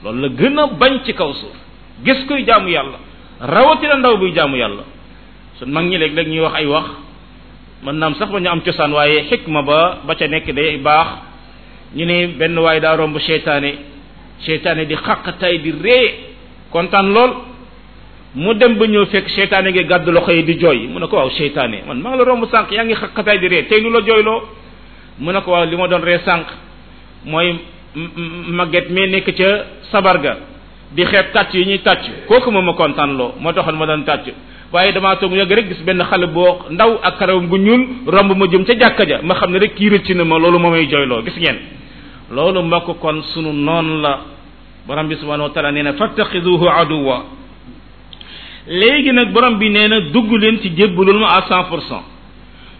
[0.02, 1.56] loolu la gën a bañ ci kaw suuf
[2.04, 2.98] gis kuy jaamu yàlla
[3.40, 4.82] rawatina ndaw buy jaamu yàlla
[5.58, 6.84] sun mag ñi léeg-léeg ñuy wax ay wax
[7.84, 11.06] mën naam sax ba ñu am cosaan waaye xikma ba ba ca nekk day baax
[11.94, 13.74] ñu ne benn waaye daa romb seytaane
[14.40, 16.14] seytaane di xàq tay di ree
[16.70, 17.32] kontaan lool
[18.34, 21.16] mu dem ba ñëw fekk seytaane ngi gàdd loxo yi di jooy mu ne ko
[21.16, 23.80] waaw seytaane man maa ngi la romb sànq yaa ngi xàq tay di ree tey
[23.80, 24.42] lu la jooyloo
[25.18, 26.46] mu ne ko waaw li ma doon ree sànq
[27.24, 27.56] mooy
[28.58, 29.50] màgget mais nekk ca
[29.90, 30.34] sabar ga
[30.94, 34.04] di xeet tàcc yi ñuy tàcc kooku moom ma kontaan loo moo taxoon ma daan
[34.04, 34.34] tàcc
[34.72, 38.32] waaye damaa toog yàgg rek gis benn xale boo ndaw ak karawam bu ñuul romb
[38.36, 40.70] ma jëm ca jàkka ja ma xam ne rek kii rëcc na ma loolu moo
[40.70, 41.56] may jooyloo gis ngeen
[42.32, 44.20] loolu mbokk kon sunu noonu la
[44.86, 47.24] borom bi subhanahu wa taala nee na fattaxiduhu aduwa
[48.66, 52.02] léegi nag borom bi nee na dugg leen ci jébbalul ma à cent pour cent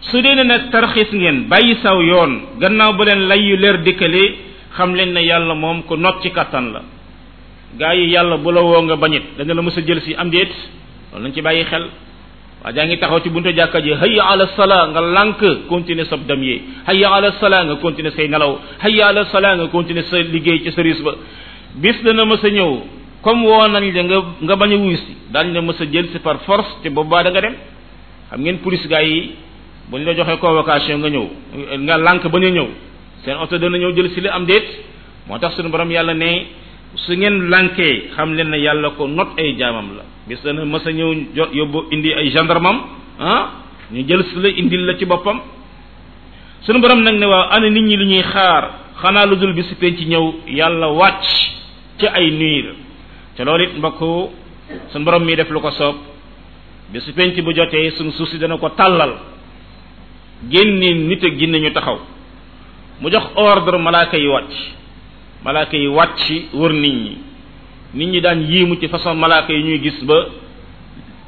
[0.01, 3.77] su dee ne nag tarxis ngeen bàyyi saw yoon gannaaw ba leen lay yu leer
[3.83, 4.35] dikkalee
[4.75, 6.81] xam leen ne yàlla moom ku not ci kattan la
[7.79, 10.29] gaa yi yàlla bu la woo nga bañit dana la mos a jël si am
[10.29, 10.49] déet
[11.11, 11.85] loolu nañ ci bàyyi xel
[12.63, 16.17] waa jaa ngi taxaw ci bunta jàkka ji hayya ala sala nga lànk continue sa
[16.17, 18.53] dam yee hayya ala sala nga continue say nelaw
[18.83, 21.11] hayya ala sala nga continue sa liggéey ci sa ba
[21.75, 22.71] bis dana mos a ñëw
[23.21, 26.07] comme woo nañ la nga nga bañ a wuyu si daal ne mos a jël
[26.11, 27.55] si par force te boobaa da nga dem
[28.29, 29.35] xam ngeen police gaa yi
[29.89, 31.25] buñ la joxee convocation nga ñëw
[31.85, 32.67] nga lànk ba ñu ñëw
[33.27, 34.63] seen kan oto dana ñëw jël si li am déet
[35.27, 36.47] moo tax suñu borom yàlla ne
[36.95, 37.51] su ngeen
[38.15, 41.13] xam leen ne yàlla ko not ay jaamam la bis dana mas a ñëw
[41.53, 42.81] yóbbu indi ay gendarmam
[43.19, 43.51] ah
[43.91, 45.41] ñu jël si la indil la ci boppam
[46.61, 48.71] suñu borom nag ne waaw ana nit ñi lu ñuy xaar
[49.01, 51.23] xanaa lu dul bisu ci ñëw yàlla wàcc
[51.99, 52.75] ci ay niir
[53.35, 53.99] te loolu it mbokk
[54.93, 55.95] suñu borom mi def lu ko soob
[56.93, 59.13] bisu penc bu jotee suñu suuf dana ko tàllal
[60.49, 61.99] génne nit taxaw
[63.01, 64.53] mu jox ordre malaaka yi wàcc
[65.45, 66.23] malaaka yi wàcc
[66.53, 67.13] wër nit ñi
[67.93, 70.25] nit ñi daan yiimu ci façon malaaka yi ñuy gis ba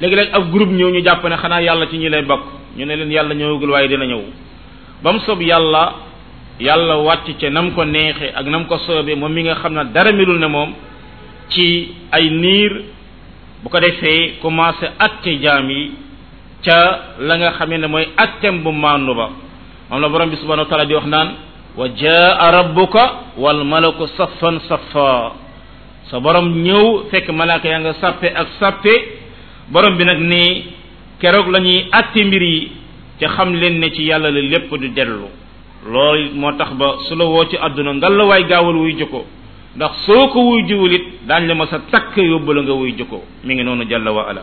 [0.00, 2.40] léegi-léeg ab groupe ñëw ñu jàpp ne xanaa yàlla ci ñu lay bokk
[2.76, 4.22] ñu ne leen yàlla ñëwagul waaye dina ñëw
[5.02, 5.94] ba mu sob yàlla
[6.60, 9.84] yàlla wàcc ca nam ko neexee ak nam ko soobee moom mi nga xam ne
[9.92, 10.72] dara melul ne moom
[11.50, 12.82] ci ay niir
[13.62, 15.92] bu ko defee commencé atte jaam yi
[16.64, 19.28] ca la nga xamee ne mooy attem bu màndu ba
[19.88, 21.34] moom la borom bi subhanahu wa taala di wax naan
[21.76, 25.32] wa jaa rabbuka wal malaku saffan saffa
[26.10, 28.90] sa borom ñëw fekk malaaka yaa nga sàppe ak sàppe
[29.72, 30.52] borom bi nag nii
[31.22, 32.70] keroog la ñuy àtti mbir yi
[33.18, 35.28] te xam leen ne ci yàlla la lépp di dellu
[35.86, 39.24] loolu moo tax ba su la woo ci àdduna ngal la waay gaawal wuy jëkko
[39.76, 42.94] ndax soo ko wuy jiwul it daañ la ma sa takk yóbbu la nga wuy
[42.98, 44.42] jëkko mi ngi noonu jàlla wa ala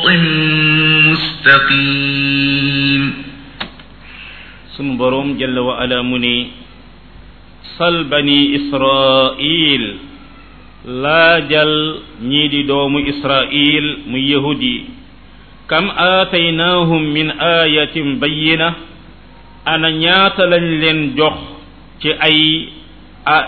[1.23, 3.03] مستقيم
[4.75, 6.39] سنبروم جل وعلا مني
[7.81, 9.83] sal bani israil
[11.03, 11.73] laajal
[12.29, 14.75] ñii di doomu israil mu yahudi
[15.71, 17.27] kam aataynahum min
[17.61, 18.67] ayatin bayyina
[19.73, 21.37] ana ñaata lañ leen jox
[22.01, 22.37] ci ay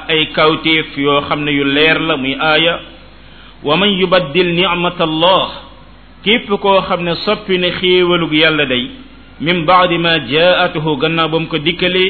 [0.10, 2.74] ay kawteef yoo xam ne yu leer la muy aaya
[3.68, 5.44] wa man yubaddil nicmat allah
[6.24, 8.88] képp koo xam ne soppi ne xéewalug yàlla day
[9.42, 12.10] min baadi ma jaatuhu gannaaw ba mu ko dikkalee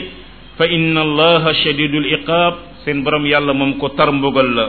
[0.58, 2.54] fa inna allaha shadidul iqaab
[2.84, 4.68] seen borom yàlla moom ko tar mbugal la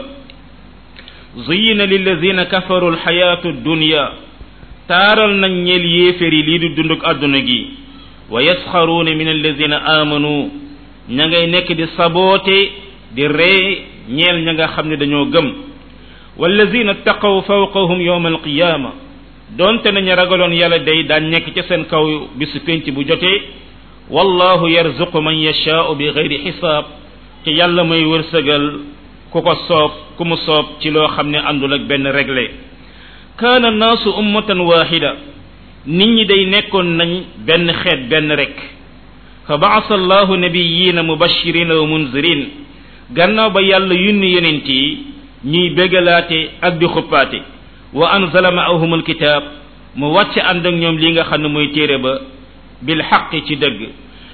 [1.47, 4.05] زين للذين كفروا الحياة الدنيا
[4.87, 7.59] تارل نيل يفري لي دو دوندك ادنا جي
[8.31, 10.43] ويسخرون من الذين امنوا
[11.11, 12.57] ñangay nek di saboté
[13.11, 13.51] di ré
[14.15, 15.47] ñeel ñanga xamni dañoo gëm
[16.39, 18.91] والذين اتقوا فوقهم يوم القيامه
[19.51, 23.41] donte nañu ragaloon yàlla day daan nekk ca seen kaw bisu penc bu jotee
[24.09, 26.85] wallahu yarzuqu man yashaa'u bi ghayri xisaab
[27.43, 28.65] ci yàlla may wërsëgal
[29.31, 32.51] ku ko soob ku mu soob ci loo xam ne àndul ak benn réglé
[33.39, 35.13] kaana naasu ummatan wahida
[35.85, 37.11] nit ñi day nekkoon nañ
[37.45, 38.57] benn xeet benn rek
[39.47, 42.41] fa baasa allahu nabiyina mubashirina wa munzirin
[43.15, 45.05] gannaaw ba yàlla yunni yonent yi
[45.43, 47.54] ñuy bégalaate ak di xuppaate
[47.93, 49.43] wa anzala ma'ahum alkitab
[49.99, 52.19] mu wàcc ànd ak ñoom li nga xam ne mooy téere ba
[52.81, 53.79] bil xaq ci dëgg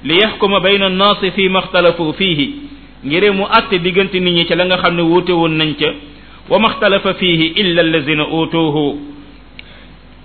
[0.03, 2.47] li yaxkuma bayna annaasi fi ma ixtalafu fiihi
[3.05, 5.89] ngir mu àtte diggante nit ñi ci la nga xam ne wuute woon nañ ca
[6.49, 8.85] wa ma ixtalafa fiihi illa allazina utuuhu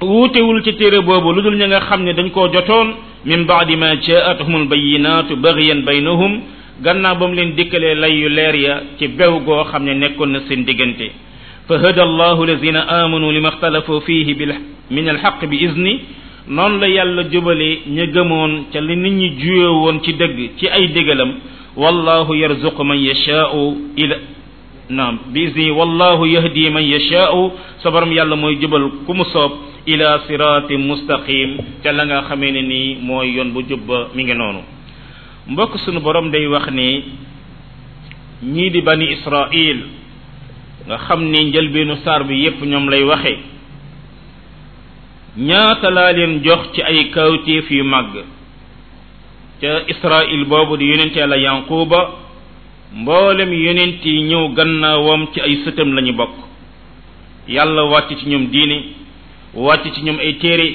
[0.02, 3.76] wuutewul ci téere boobu lu dul ña nga xam ne dañ koo jotoon min baadi
[3.76, 6.42] ma jaatuhum albayinatu bagiyan baynahum
[6.84, 10.30] gannaaw ba mu leen dikkalee lay yu leer ya ci bew goo xam ne nekkoon
[10.32, 11.10] na seen diggante
[11.68, 14.26] فهدى الله الذين آمنوا لما اختلفوا فيه
[14.90, 15.98] من الحق بإذنه
[16.48, 20.66] نون لا يالا جوبالي ني گمون تا لي نيت ني جويو وون تي دگ تي
[20.74, 21.30] اي دگلم
[21.82, 23.50] والله يرزق من يشاء
[23.98, 24.16] الى
[24.88, 27.32] نعم باذن والله يهدي من يشاء
[27.82, 29.52] صبرم يالا موي جوبال كوم سوب
[29.90, 31.50] الى صراط مستقيم
[31.82, 34.62] تا لاغا خامي ني موي يون بو جوب ميغي نونو
[35.50, 36.88] مبوك سونو بروم داي واخ ني
[38.54, 39.78] ني دي بني اسرائيل
[40.86, 43.34] nga xam ne njëlbeenu saar bi yépp ñoom lay waxe
[45.46, 48.14] ñaata laa leen jox ci ay kawtéef yu màgg
[49.60, 52.00] ca Israil boobu di yonentee la Yanquba
[52.94, 56.36] mboolem yonent yi ñëw gannaawam ci ay sëtam lañu bokk
[57.48, 58.76] yàlla wàcc ci ñoom diine
[59.54, 60.68] wàcc ci ñoom ay téere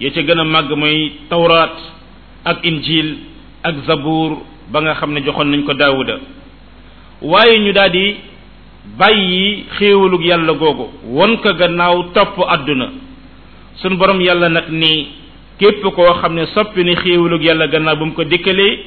[0.00, 1.76] ya ca gën a màgg mooy tawraat
[2.44, 3.18] ak injil
[3.62, 4.42] ak zabuur
[4.72, 6.18] ba nga xam ne joxoon nañ ko daawuda
[7.22, 8.33] waaye ñu daldi
[8.98, 12.88] bàyyi xéewalug yàlla googu won ko gannaaw topp àdduna
[13.80, 15.08] sunu boroom yàlla nag ni
[15.58, 18.78] képp koo xam ne soppi ni xéewalug yàlla gannaaw ba mu ko dikkalee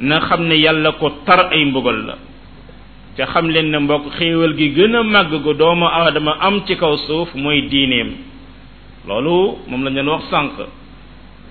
[0.00, 2.14] na xam ne yàlla ko tar ay mbugal la
[3.16, 6.74] te xam leen ne mbokk xéewal gi gën a màgg gu doomu aadama am ci
[6.76, 8.10] kaw suuf mooy diineem
[9.06, 10.52] loolu moom la leen wax sànq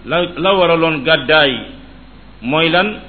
[0.06, 1.52] la la waraloon gàddaay
[2.42, 3.00] mooy lan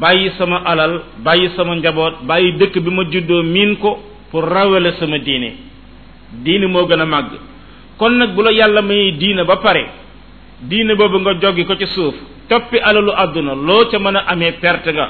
[0.00, 3.98] bàyyi sama alal bàyyi sama njaboot bàyyi dëkk bi ma juddoo miin ko
[4.30, 5.52] pour rawale sama diine
[6.44, 7.32] diine moo gën a màgg
[7.98, 9.84] kon nag bu la yàlla may diine ba pare
[10.62, 12.14] diine boobu nga joggi ko ci suuf
[12.48, 15.06] toppi alalu àdduna loo ca mën a amee perte nga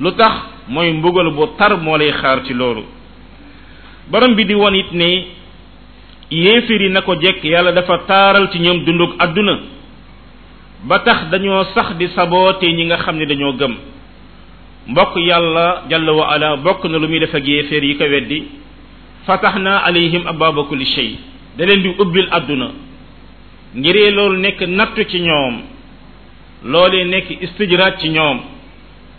[0.00, 0.34] lu tax
[0.68, 2.82] mooy mbugal bu tar moo lay xaar ci loolu
[4.10, 5.26] borom bi di won it ne
[6.30, 9.58] yéefir yi na ko jekk yàlla dafa taaral ci ñoom dunduk àdduna
[10.84, 13.74] ba tax dañoo sax di saboote ñi nga xam ne dañoo gëm
[14.88, 18.44] mbokk yàlla jalla wa ala bokk na lu muy def ak yéeféer yi ko weddi
[19.26, 21.16] fataxna alayhim ababa kulli shay
[21.56, 22.68] da di ubbil àdduna
[23.76, 25.56] ngiree loolu nekk nattu ci ñoom
[26.64, 28.40] loolee nekk istijraat ci ñoom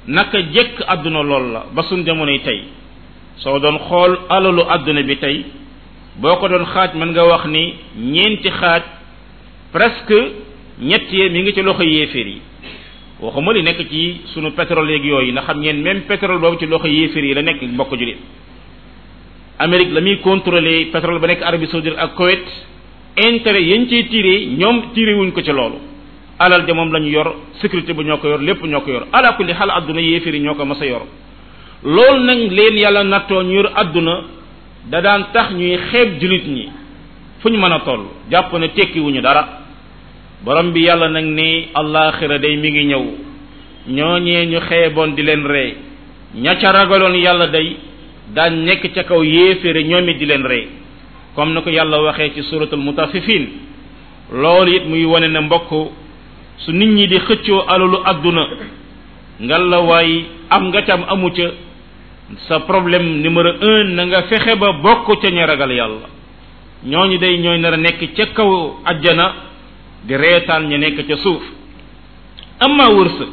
[0.07, 2.63] naka jekk àdduna lool la ba suñ jamonoy tey
[3.37, 5.45] soo doon xool alalu àdduna bi tey
[6.21, 8.83] boo ko doon xaaj mën nga wax ni ñeenti xaaj
[9.71, 10.31] presque
[10.81, 12.41] ñett yee mi ngi ci loxo yéeféer yi
[13.19, 16.65] waxuma li nekk ci sunu pétrole yeeg yooyu ndax xam ngeen même pétrole boobu ci
[16.65, 18.17] loxo yéefér yi la nekk mbokk jullit
[19.57, 22.43] Amérique la muy contrôler pétrole ba nekk Arabie saoudite ak Koweït
[23.17, 25.75] intérêt yañ ci tiire ñoom tiré wuñ ko ci loolu
[26.39, 29.07] alal de moom la ñu yor sécurité bu ñoo ko yor lépp ñoo ko yor
[29.13, 31.05] ala kulli xaal adduna yéefér yi ñoo ko mas a yor
[31.83, 34.19] loolu nag leen yàlla nattoo ñu yor adduna
[34.89, 36.69] da daan tax ñuy xeeb jullit ñi
[37.39, 39.64] fu ñu mën a toll jàpp ne tekkiwuñu dara
[40.45, 43.03] borom bi yàlla nag ni allaaxira day mi ngi ñëw
[43.87, 45.75] ñooñee ñu xeeboon di leen ree
[46.35, 47.75] ña ca ragaloon yàlla day
[48.33, 50.67] daan nekk ca kaw yéefére ñoom di leen ree
[51.35, 53.45] comme na ko yàlla ci suratul mutafifin
[54.33, 55.69] loolu it muy wone ne mbokk
[56.57, 58.43] su nit ñi di xëccoo alalu àdduna
[59.41, 61.49] ngal la waay am nga cam amu ca
[62.47, 66.07] sa problème numéro un na nga fexe ba bokk ca ña ragal yàlla
[66.85, 69.44] ñooñu day ñooy nar a nekk kaw àjjana
[70.05, 71.41] di reetaan ñu nekk ca suuf
[72.59, 73.29] amma wërsëg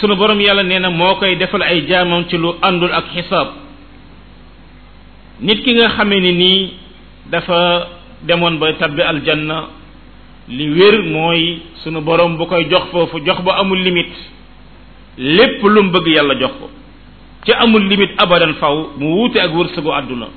[0.00, 3.48] sunu borom yàlla nee na moo koy defal ay jaamam ci lu àndul ak xisaab
[5.40, 6.62] nit ki nga xamee ni nii
[7.30, 7.88] dafa
[8.24, 9.68] demoon ba tabbi aljanna
[10.48, 14.16] li wér mooy sunu borom bu koy jox foofu jox ba amul limite
[15.18, 16.70] lépp lu mu bëgg yàlla jox ko
[17.44, 20.28] ci amul limite abadan faw mu wuute ak wërsëgu àdduna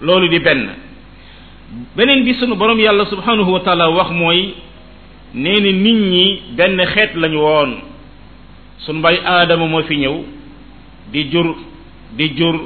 [0.00, 0.70] loolu di benn
[1.96, 4.54] beneen bi suñu boroom yàlla subhanahu wa taala wax mooy
[5.34, 6.24] nee na nit ñi
[6.56, 7.80] benn xeet lañu woon
[8.84, 10.16] sunu mbay aadama moo fi ñëw
[11.12, 11.56] di jur
[12.16, 12.56] di jur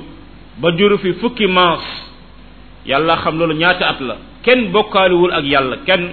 [0.60, 1.84] ba jur fi fukki maas
[2.86, 6.10] yàlla xam loolu ñaata at la kenn bokkaaliwul ak yàlla kenn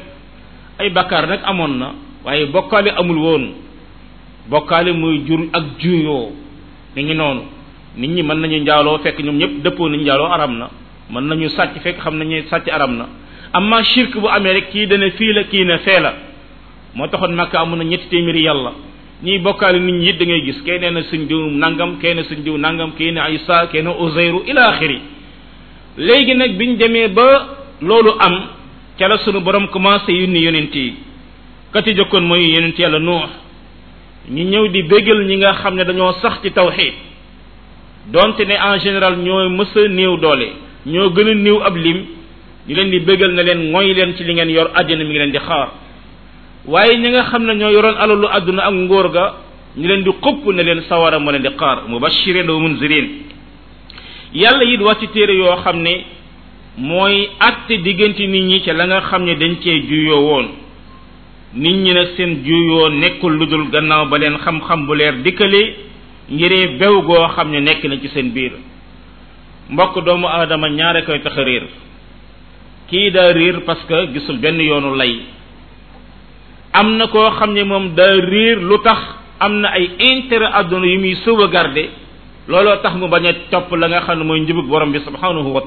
[0.79, 1.87] ay bakkaar nag amoon na
[2.23, 3.45] waaye bokkaali amul woon
[4.49, 6.31] bokkaali muy jur ak juyoo
[6.95, 7.41] ni ngi noonu
[7.97, 10.69] nit ñi mën nañu njaaloo fekk ñoom ñëpp dëppoo nañu njaaloo aram na
[11.09, 13.05] mën nañu sàcc fekk xam nañu sàcc aram na
[13.53, 16.13] amma shirk bu amee rek kii dana fii la kii ne fee la
[16.95, 18.71] moo taxoon Makka amun na ñetti téeméeri yàlla
[19.23, 22.41] ñii bokkaale nit ñi it da ngay nee na suñ diw nangam kay ne suñ
[22.43, 24.99] diw nangam kay ne Isa kay ne Uzayru ila axiri
[25.97, 27.27] léegi nag biñ demee ba
[27.81, 28.35] loolu am
[28.99, 30.95] ca sunu borom commencé yónni yonent yi
[31.71, 31.91] kati
[32.21, 33.29] mooy yonent yàlla Nuux
[34.31, 36.93] ñu ñëw di bégal ñi nga xam ne dañoo sax ci tawxiid
[38.11, 41.97] doonte ne en général ñooy mës néew doole ñoo gën a néew ab lim
[42.67, 45.17] ñu leen di bëggal na leen mooy leen ci li ngeen yor àddina mi ngi
[45.17, 45.69] leen di xaar
[46.65, 49.33] waaye ñi nga xam ne ñoo yoroon alalu àdduna ak ngóor ga
[49.77, 53.07] ñu leen di xupp ne leen sawara moo leen di xaar mubashirin wa munzirin
[54.33, 56.05] yàlla it wax ci téere yoo xam ne
[56.77, 60.47] mooy àtte diggante nit ñi ca la nga xam ne dañ cee juyoo woon
[61.55, 65.75] nit ñi nag seen juyoo nekkul lu dul gannaaw ba leen xam-xam bu leer dikkale
[66.31, 68.51] ngiree bew goo xam ne nekk na ci seen biir
[69.69, 71.63] mbokk doomu aadama ñaare koy tax a réer
[72.87, 75.19] kii daa réer parce que gisul benn yoonu lay
[76.73, 78.99] am na koo xam ne moom daa réer lu tax
[79.39, 81.17] am na ay intérêt àdduna yu muy
[81.51, 81.89] garde
[82.47, 85.51] looloo tax mu bañ a topp la nga xam ne mooy njubug borom bi subhanahu
[85.53, 85.63] wa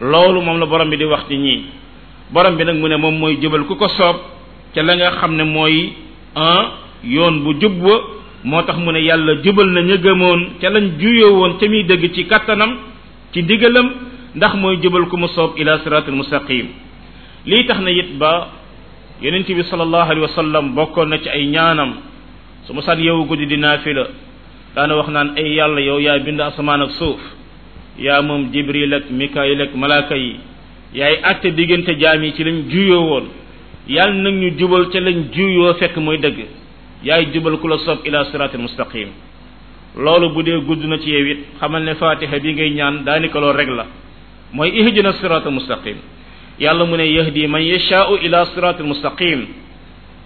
[0.00, 1.64] loolu moom la borom bi di wax ci ñii
[2.32, 4.16] borom bi nag mu ne moom mooy jëbal ku ko soob
[4.74, 5.92] ca la nga xam ne mooy
[7.04, 10.92] yoon bu jub wa moo tax mu ne yàlla jubal na ña gëmoon ca lañ
[10.98, 12.76] juyoo woon ca muy dëgg ci kattanam
[13.32, 13.90] ci digalam
[14.36, 16.66] ndax mooy jubal ku mu soob ila siraatul mustaqim
[17.46, 18.48] lii tax na it ba
[19.20, 21.94] yonent bi sallallahu alayhi wa sallam bokkoon na ci ay ñaanam
[22.66, 24.06] su ma san yow guddi di naafila
[24.74, 27.18] daana wax naan ay yàlla yow yaa bind asamaan ak suuf
[27.98, 30.38] yaa moom jibril ak mikaayil ak malaaka yi
[30.94, 33.24] yaay àtte diggante jaam ci lañ juuyoo woon
[33.88, 36.38] yàlla nag ñu jubal ca lañ juyoo fekk mooy dëgg
[37.02, 39.08] yaay jubal ku la soob ila siraatil mustaqim
[39.96, 43.40] loolu bu dee gudd na ci yow it xamal ne fatiha bi ngay ñaan daanaka
[43.40, 43.86] loolu rek la
[44.52, 45.96] mooy ihdina siraatal mustaqim
[46.58, 49.46] yàlla mu ne yahdi man yashaa'u ila siraatil mustaqim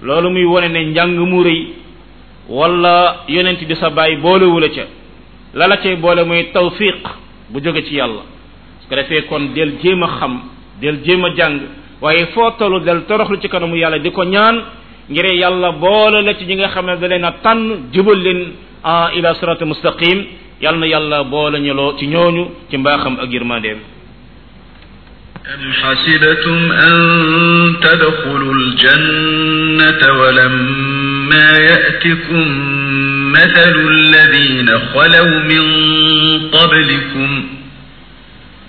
[0.03, 1.62] loolu muy wone ne njàng mu rëy
[2.49, 4.87] wala yonent di sa bàyyi boolewula ca
[5.55, 7.05] la la cay boole mooy tawfiq
[7.51, 8.23] bu jóge ci yàlla
[8.81, 10.41] su ko defee kon del jéem xam
[10.81, 11.61] del jéem a jàng
[12.01, 14.57] waaye foo tollu del toroxlu ci kanamu yàlla di ko ñaan
[15.13, 18.41] ngir yàlla boole la ci ñi nga xam ne da leen a tànn jubal leen
[19.19, 20.19] ila sirati mustaqim
[20.63, 23.79] yàlla na yàlla boole ñu loo ci ñooñu ci mbaaxam ak yërmandeem
[25.43, 26.97] أم حسبتم أن
[27.83, 32.45] تدخلوا الجنة ولما يأتكم
[33.33, 35.65] مثل الذين خلوا من
[36.53, 37.62] قبلكم ۖ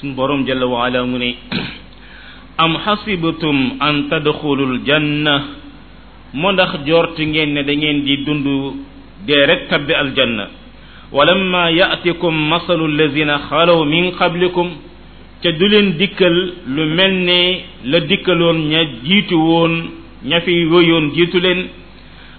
[0.00, 1.18] sun borom jalla wa ala mu
[2.56, 5.36] am hasibatum an tadkhulul janna
[6.32, 8.74] mo ndax jorti ngeen ne da ngeen di dundu
[9.26, 10.46] de rek tabbi al janna
[11.12, 14.68] walamma ya'tikum masalu allazina khalu min qablikum
[15.42, 16.36] ca du leen dikkal
[16.66, 17.40] lu mel ne
[17.84, 19.74] la dikkaloon ña jiitu woon
[20.24, 21.68] ña fi wëyoon jiitu leen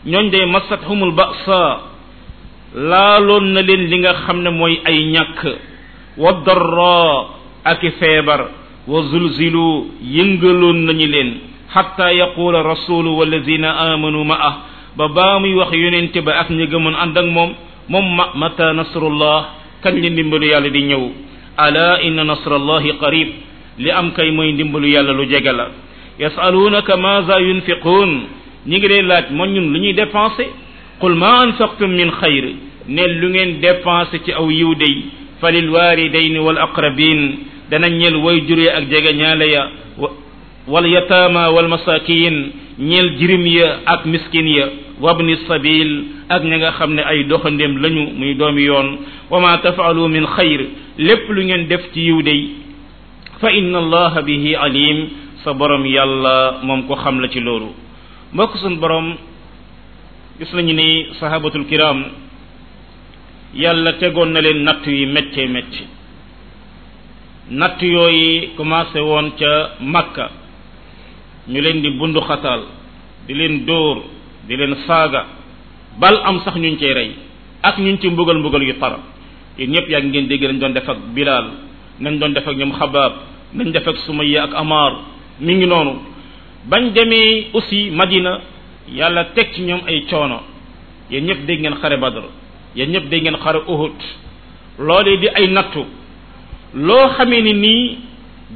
[0.07, 1.62] ñooñ de masat humul ba'sa
[2.74, 5.39] laaloon na leen li nga xam ne mooy ay ñàkk
[6.18, 8.41] wa darra ak febar
[8.89, 11.30] wa zulzilu yëngaloon nañu len
[11.70, 14.55] hatta yaqula rasulu wallazina amanu ma'ah
[14.97, 17.53] ba ba muy wax yonent ba ak ñi gëmon ànd ak mom
[17.89, 19.53] ma mata nasrullah
[19.86, 21.03] kañ ñi dimbalu yàlla di ñëw
[21.57, 23.30] ala inna nasrullahi qarib
[23.78, 25.51] li am kay moy dimbalu yàlla lu jege
[26.18, 28.12] yasalunaka ma za yunfiqun
[28.66, 30.49] ñi ngi lay laaj mo ñun lu ñuy dépenser
[30.99, 32.45] qul ma anfaqtum min khair
[32.89, 34.97] ne lu ngeen dépenser ci aw yiw day
[35.41, 39.64] falil walidayn wal aqrabin dana ñeel way jure ak jege ñaale ya
[40.68, 42.36] wal yatama wal masakin
[42.78, 44.66] ñeel jirim ya ak miskin ya
[45.00, 45.92] wabni sabil
[46.28, 48.88] ak ña nga xam ne ay doxandem lañu muy doomi yoon
[49.32, 50.62] wa ma tafalu min xayr
[51.00, 52.42] lépp lu ngeen def ci yiw day
[53.40, 54.98] fa inna allaha bihi alim
[55.44, 57.72] sa borom yàlla moom ko xam la ci loolu
[58.34, 59.16] mbokk sun borom
[60.44, 62.04] gis nañu ni sahabatul kiram
[63.56, 66.01] yàlla tegoon na leen natt yi metti metti
[67.50, 70.30] natt yooyu commencé woon ca makka
[71.48, 72.20] ñu leen di bundu
[73.28, 74.04] di leen dóor
[74.48, 75.26] di leen saaga
[75.98, 77.16] bal am sax ñuñ cay rey
[77.64, 79.00] ak ñuñ ci mbugal mbugal yu tara
[79.58, 81.48] yéen ñëpp yaa ngeen dégg nañ doon def ak bilaal
[82.00, 83.14] nañ doon def ak ñoom xabaab
[83.54, 84.93] nañ def ak suma yi ak amaar
[85.39, 85.96] mi ngi noonu
[86.70, 88.39] bañ demee aussi madina
[88.89, 90.42] yàlla teg ci ñoom ay coono
[91.09, 92.24] yéen ñëpp dégg ngeen xare badr
[92.76, 93.97] yéen ñëpp dégg ngeen xare uhud
[94.80, 95.86] loolee di ay nattu
[96.76, 97.98] loo xamee ni nii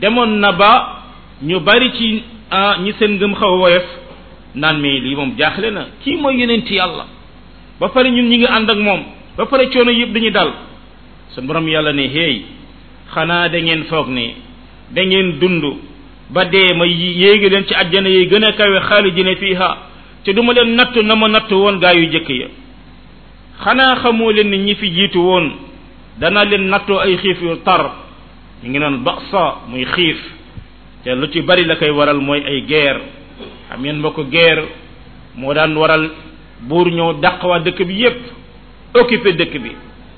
[0.02, 1.02] demoon na ba
[1.44, 2.24] ñu bari ci
[2.84, 3.84] ñi seen ngëm xaw a woyof
[4.56, 7.06] naan mii lii moom jaaxle na kii mooy ci yàlla
[7.80, 9.02] ba pare ñun ñu ngi ànd ak moom
[9.38, 10.52] ba pare coono yëpp dañuy dal
[11.36, 12.46] suñu borom yàlla ne hey
[13.14, 14.36] xanaa da ngeen foog ne
[14.92, 15.64] da ngeen dund
[16.30, 19.78] ba dee ma yéegi leen ci àjjana yi gën a kawe xaalidina fiiha
[20.24, 22.48] te du ma leen natt na ma nattu woon gaa yu jëkk ya
[23.62, 25.52] xanaa xamoo leen ni ñi fi jiitu woon
[26.18, 28.05] danaa leen nattoo ay xiif yu tar
[28.64, 30.20] ñu ngi noonu basa muy xiif
[31.04, 33.02] te lu ci bari la koy waral mooy ay guerre
[33.70, 34.64] xam ngeen ko guerre
[35.36, 36.10] moo daan waral
[36.62, 38.20] buur ñëw dàq waa dëkk bi yépp
[38.94, 39.72] occupé dëkk bi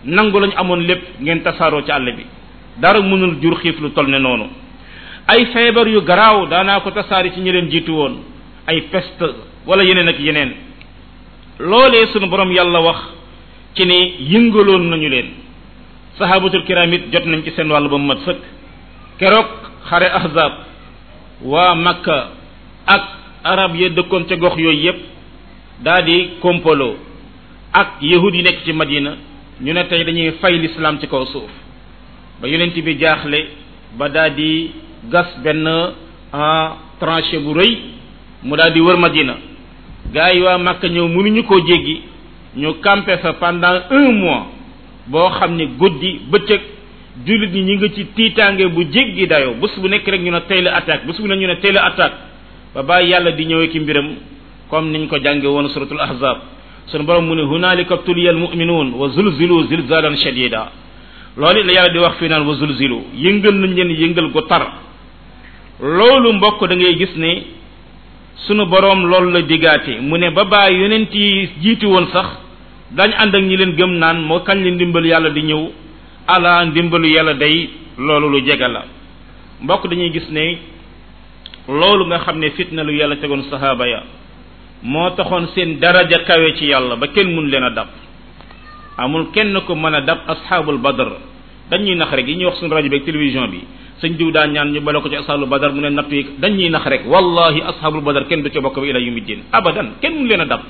[0.06, 2.26] nangu lañu amoon lépp ngeen tasaaroo ci àll bi
[2.78, 4.48] dara mënul jur xiif lu toll ne noonu
[5.28, 8.22] ay feebar yu garaaw daanaa ko tasaari ci ñi leen jiitu woon
[8.68, 9.26] ay peste
[9.66, 10.52] wala yeneen ak yeneen
[11.60, 13.00] loolee sunu borom yàlla wax
[13.76, 15.30] ci ne yëngaloon nañu leen
[16.18, 18.42] sahabatul kiram it jot nañ ci seen wàll ba mu mat sëkk
[19.22, 19.50] keroog
[19.88, 20.54] xare ahzab
[21.46, 22.30] waa makka
[22.86, 23.04] ak
[23.46, 25.00] arab ya dëkkoon ca gox yooyu yépp
[25.86, 26.98] daa di kompolo
[27.72, 29.16] ak yahud yi nekk ci madina
[29.62, 31.50] ñu ne tey dañuy fay lislaam ci kaw suuf
[32.42, 33.40] ba yonent bi jaaxle
[33.98, 34.72] ba daa di
[35.10, 35.66] gas benn
[36.34, 37.74] ah, tranchée bu rëy
[38.44, 39.38] mu daal di wër madina
[40.14, 42.02] gars yi waa makka ñëw mënuñu ko jéggi
[42.58, 44.46] ñu campé fa pendant un mois
[45.08, 46.62] boo xam ne guddi bëccëg
[47.26, 50.42] jullit ñi ñu ngi ci tiitaange bu jéggi dayoo bés bu nekk rek ñu ne
[50.48, 52.14] tey la attaque bés bu ne ñu ne tey la attaque
[52.74, 54.10] ba bàyyi yàlla di ñëwee ki mbiram
[54.70, 56.38] comme ni niñ ko jàngee woon suratul ahzab
[56.88, 60.72] sunu borom mu ne hunaalika tuliyal muminuun wa zulzilu zilzalan shadida
[61.38, 64.66] loolu la yàlla di wax fii naan wa zulzilu yëngal nañ leen yëngal gu tar
[65.82, 67.44] loolu mbokk dangay gis ne
[68.46, 72.47] sunu borom loolu la digaate mu ne ba bàyyi yonent yi jiitu woon sax
[72.92, 75.64] dañ ànd ak ñi leen gëm naan moo kañ li ndimbalu yàlla di ñëw
[76.28, 78.84] ala ndimbalu yàlla dey loolu lu jege la
[79.62, 80.58] mbokk dañuy gis ne
[81.68, 84.04] loolu nga xam ne fitna lu yàlla tegoon sahaaba ya
[84.84, 87.88] moo taxoon seen daraja kawe ci yàlla ba kenn mun leen a dab
[88.98, 91.12] amul kenn ko mën a dab asxaabul badar
[91.70, 93.60] dañuy nax rek yi ñuy wax suñu rajo beeg télévision bi
[94.00, 96.70] sëñ diw daa ñaan ñu bale ko ci asxaabul badar mu ne nattu yi dañuy
[96.70, 99.40] nax rek wallahi asxaabul badar kenn du ca bokk ba ila yawmi din
[100.02, 100.62] kenn leen a dab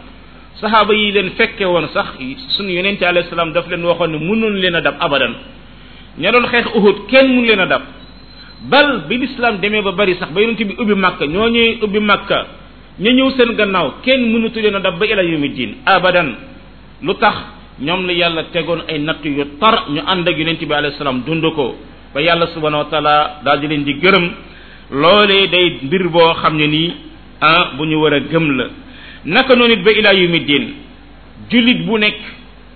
[0.59, 2.07] saxaaba yi leen fekke woon sax
[2.55, 5.33] suñu yonente alayhi salaam daf leen waxoon ne mënuñ leen a dab abadan
[6.17, 7.81] ña doon xeex Uhud kenn mënu leen a dab
[8.69, 11.99] bal bi lislaam demee ba bari sax ba yonente bi ubbi Makka ñoo ñuy ubbi
[11.99, 12.47] Makka
[12.99, 16.29] ña ñëw seen gannaaw kenn mënatu leen a dab ba ila yawmi diin abadan
[17.01, 17.35] lu tax
[17.79, 21.21] ñoom la yàlla tegoon ay natt yu tar ñu ànd ak yonente bi alayhi salaam
[21.25, 21.75] dund ko
[22.13, 24.25] ba yàlla subhanahu wa taala daal di leen di gërëm
[24.91, 26.93] loolee day mbir boo xam ne nii
[27.41, 28.69] ah bu ñu war a la
[29.25, 30.39] naka noonu it ba ilaa yawmi
[31.49, 32.19] jullit bu nekk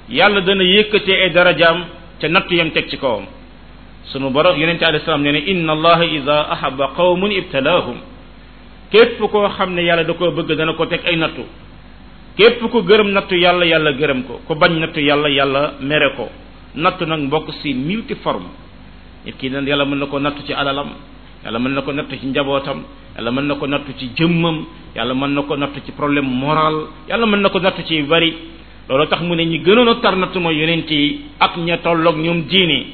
[0.09, 1.79] yàlla dana yëkkatee ay darajaam
[2.21, 3.25] ca nattu yam teg ci kawam
[4.11, 7.97] sunu borom yonente alayhi salaam nee ne inna allaha ida ahaba qawmun ibtalaahum
[9.31, 11.43] koo xam ne yàlla da koo bëgg dana ko teg ay nattu
[12.37, 16.29] képp ko gërëm nattu yàlla yàlla gërëm ko ko bañ nattu yàlla yàlla mere ko
[16.75, 18.49] nattu nag mbokk si multiforme
[19.25, 20.89] nit ki yàlla mën na koo nattu ci alalam
[21.43, 22.83] yàlla mën na ko nattu ci njabootam
[23.15, 24.65] yàlla mën na ko nattu ci jëmmam
[24.95, 28.33] yàlla mën na ko nattu ci problème moral yàlla mën na ko nattu ci bari
[28.87, 32.17] loolu tax mu ne ñi gënoon a tar nattu mooy yonent yi ak ña tolloog
[32.17, 32.85] ñoom diine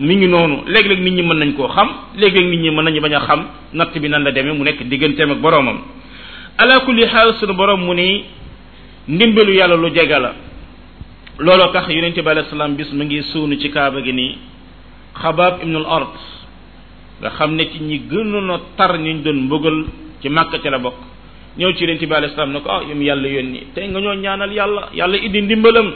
[0.00, 2.82] mu ngi noonu léeg-léeg nit ñi mën nañ koo xam léegi léeg nit ñi mën
[2.84, 5.78] nañu bañ a xam natt bi nan la demee mu nekk digganteem ak boroomam
[6.58, 8.24] ala kulli xaal sunu boroom mu ni
[9.08, 10.32] ndimbalu yàlla lu jege la
[11.38, 14.38] looloo tax yonent bi alayhi salaam bis mu ngi suunu ci kaaba gi nii
[15.22, 15.86] xabaab ibnul
[17.22, 19.78] nga xam ne ci ñi gënoon a tar ñu doon mbëggal
[20.20, 20.94] ci màkk ci la bokk
[21.58, 24.14] ñëw ci leen ci baal islam ne ko ah yum yàlla yónni tey nga ñoo
[24.14, 25.92] ñaanal yàlla yàlla indi ndimbalam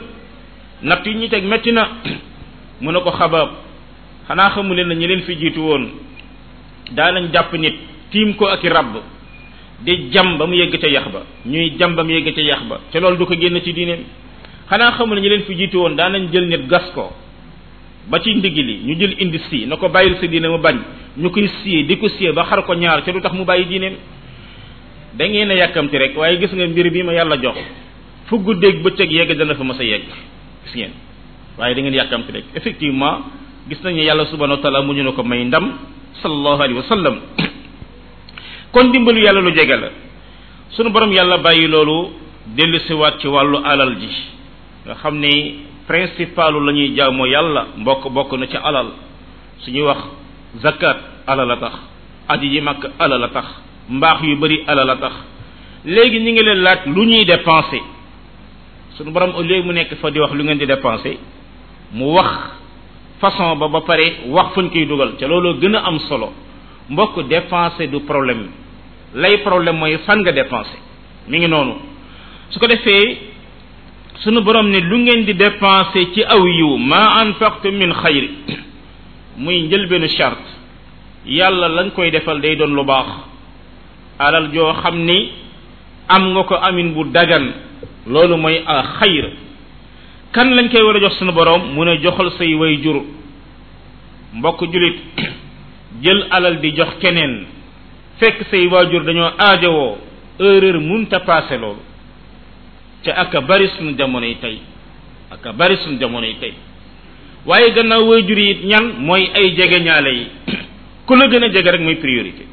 [0.82, 1.89] natt yi ñu teg metti na
[2.81, 3.51] mu ne ko xabaab
[4.27, 5.85] xanaa xamu leen na ñi leen fi jiitu woon
[6.97, 7.74] nañ jàpp nit
[8.11, 8.94] tiim ko ak i ràbb
[9.81, 12.62] di jam ba mu yegg ca yax ba ñuy jam ba mu yegg ca yax
[12.69, 14.03] ba te loolu du ko génn ci diineem
[14.69, 17.12] xanaa xamu la ñi leen fi jiitu woon daanañ jël nit gas ko
[18.08, 20.76] ba ci ndigili ñu jël indi si na ko bàyyil cerutah diine mu bañ
[21.16, 23.94] ñu koy siyee di ko siyee ba xar ko ñaar ci lutax mu bàyyi diineem
[25.14, 27.56] da ngeen na yakamti rek waye gis nga mbir bi ma yalla jox
[28.26, 30.02] fu becc ak yegg dana fa mësa yegg
[30.64, 30.90] gis ngeen
[31.58, 33.22] waye da ngeen yakamti rek effectivement
[33.68, 35.78] gis nañ ni yalla subhanahu wa taala mu ñu nako may ndam
[36.22, 37.16] sallallahu alaihi wasallam,
[38.72, 39.88] kon dimbalu yalla lu jégal la
[40.70, 41.38] sunu borom yàlla
[41.68, 42.10] lolu
[42.46, 44.10] delu ci wat ci walu alal ji
[44.84, 48.86] nga xamni principalu la ñuy jaamu yàlla mbokk bokk na ci alal
[49.64, 50.00] suñuy wax
[50.62, 50.96] zakat
[51.26, 51.74] alal a tax
[52.28, 53.46] aji yi makk alal a tax
[53.88, 55.12] mbaax yu bëri alal a tax
[55.84, 57.82] léegi ñu ngi leen laaj lu ñuy dépenser
[58.96, 61.16] suñu borom léegi mu nekk fa di wax lu ngeen di dépenser
[61.92, 62.30] mu wax
[63.20, 66.32] façon ba ba pare wax fuñ koy dugal ca looloo gën a am solo
[66.90, 68.48] mbokk dépenser du problème
[69.14, 70.78] lay problème mooy fan nga dépenser
[71.28, 71.74] mi ngi noonu
[72.50, 73.31] su ko defee
[74.20, 78.30] sunu borom ne lu ngeen di dépenser ci aw yiw ma anfaqtu min xayri
[79.39, 80.43] muy benn charte
[81.26, 83.09] yàlla lañ koy defal day doon lu baax
[84.18, 85.30] alal joo xam ni
[86.09, 87.52] am nga ko amin bu dagan
[88.06, 89.32] loolu mooy a xayr
[90.32, 93.02] kan lañ koy war a jox sunu borom mu ne joxal say way jur
[94.34, 94.97] mbokk julit
[96.02, 97.47] jël alal di jox keneen
[98.20, 99.97] fekk say waajur dañoo aajowoo
[100.39, 101.80] erreur munta paase loolu
[103.02, 103.90] te ak a bari suñu
[104.22, 104.60] yi tey
[105.30, 106.52] ak a bari suñu jamonoy tey
[107.46, 110.26] waaye gannaaw waajur yi it ñan mooy ay jege ñaale yi
[111.06, 112.44] ku la gën a jege rek mooy priorité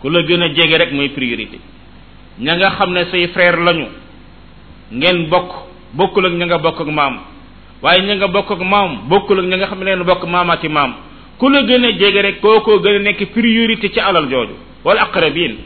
[0.00, 1.58] ku la gën a jege rek mooy priorité
[2.40, 3.86] ña nga xam ne say frair lañu
[4.92, 5.50] ngeen bokk
[5.94, 7.16] bokkul ak ña nga bokk ak maam
[7.82, 10.68] waaye ña nga bokk ak maam bokkul ak ña nga xam ne leen bokk maamaati
[10.68, 10.92] maam
[11.38, 15.02] ku la gën a jege rek kookoo gën a nekk priorité ci alal jooju wala
[15.02, 15.56] aqrabin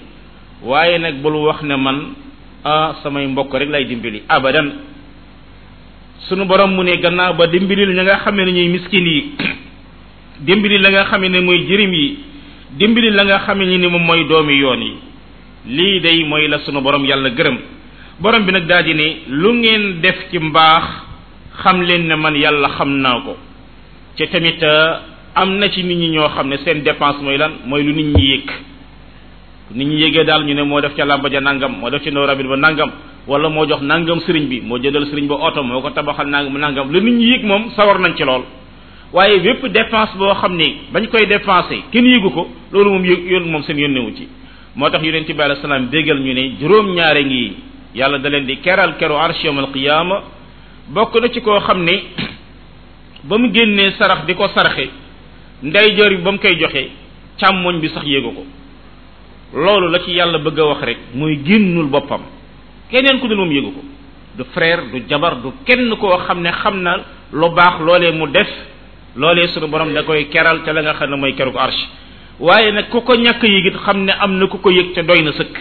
[0.62, 2.12] waaye nag bul wax ne man
[2.62, 4.86] ah samay mbokk rek lay dimbali abadan
[6.30, 9.18] sunu borom mu ne gannaaw ba dimbalil la nga xamee ne ñuy miskin yi
[10.46, 12.08] dimbili la nga xamee ne mooy jërim yi
[12.78, 14.92] dimbali la nga xamee ne ni moom mooy doomi yoon yi
[15.74, 17.58] lii day mooy la sunu borom yàlla gërëm
[18.22, 20.84] borom bi nag daal di ne lu ngeen def ci mbaax
[21.62, 23.36] xam leen ne man yàlla xam naa ko
[24.16, 25.02] te tamit ah,
[25.34, 28.14] am na ci nit ñi ñoo xam ne seen dépense mooy lan mooy lu nit
[28.14, 28.50] ñi yëg
[29.70, 32.10] nit ñi yégee daal ñu ne moo def ca làmba ja nangam moo def ci
[32.10, 32.90] ndooramit ba nangam
[33.26, 36.56] wala moo jox nangam sëriñ bi moo jëndal sëriñ ba oto moo ko tabaxal nangam
[36.58, 38.42] nangam la nit ñi yëg moom sawar nañ ci lool
[39.12, 43.30] waaye bépp dépense boo xam ne bañ koy dépensé kenn yëgu ko loolu moom yëg
[43.30, 44.28] yoon moom seen yónnewu ci
[44.74, 47.52] moo tax yonent bi alei salaam déggal ñu ne juróom-ñaare ngi
[47.94, 50.22] yàlla da leen di keral keru arsh yawmal qiyaama
[50.88, 51.92] bokk na ci koo xam ne
[53.24, 54.90] ba mu génnee sarax di ko saraxe
[55.62, 56.88] ndeyjoor bi ba mu koy joxe
[57.40, 58.44] càmmoñ bi sax yéegu ko
[59.54, 62.22] loolu la ci yàlla bëgg a wax rek mooy génnul boppam
[62.90, 63.80] keneen ku dul moom yëgu ko
[64.38, 67.00] du frère du jabar du kenn koo xam ne xam na
[67.32, 68.48] lu baax loolee mu def
[69.16, 71.86] loolee sunu borom da koy keral ca la nga xam ne mooy keruk arsh
[72.40, 75.22] waaye nag ku ko ñàkk yëgit xam ne am na ku ko yëg ca doy
[75.22, 75.56] na sëkk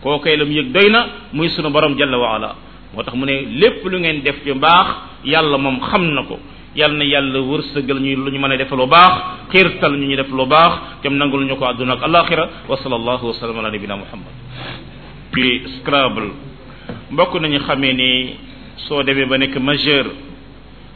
[0.00, 2.54] koo koy lam yëg doy na muy sunu borom jalla wa ala
[2.94, 4.86] moo tax mu ne lépp lu ngeen def ci mbaax
[5.24, 6.38] yàlla moom xam na ko
[6.74, 9.14] yalna yalla yàlla ñuy luñu mëna kirtal def lu baax
[9.52, 10.72] xirtal ñu ñu def lu baax
[11.02, 14.34] tem nangul ñu ko ak al-akhirah wa sallallahu wa ala nabina muhammad
[15.78, 16.30] scrabble
[17.10, 18.34] mbokk nañu xamé ni
[18.88, 20.06] so demee ba nek majeur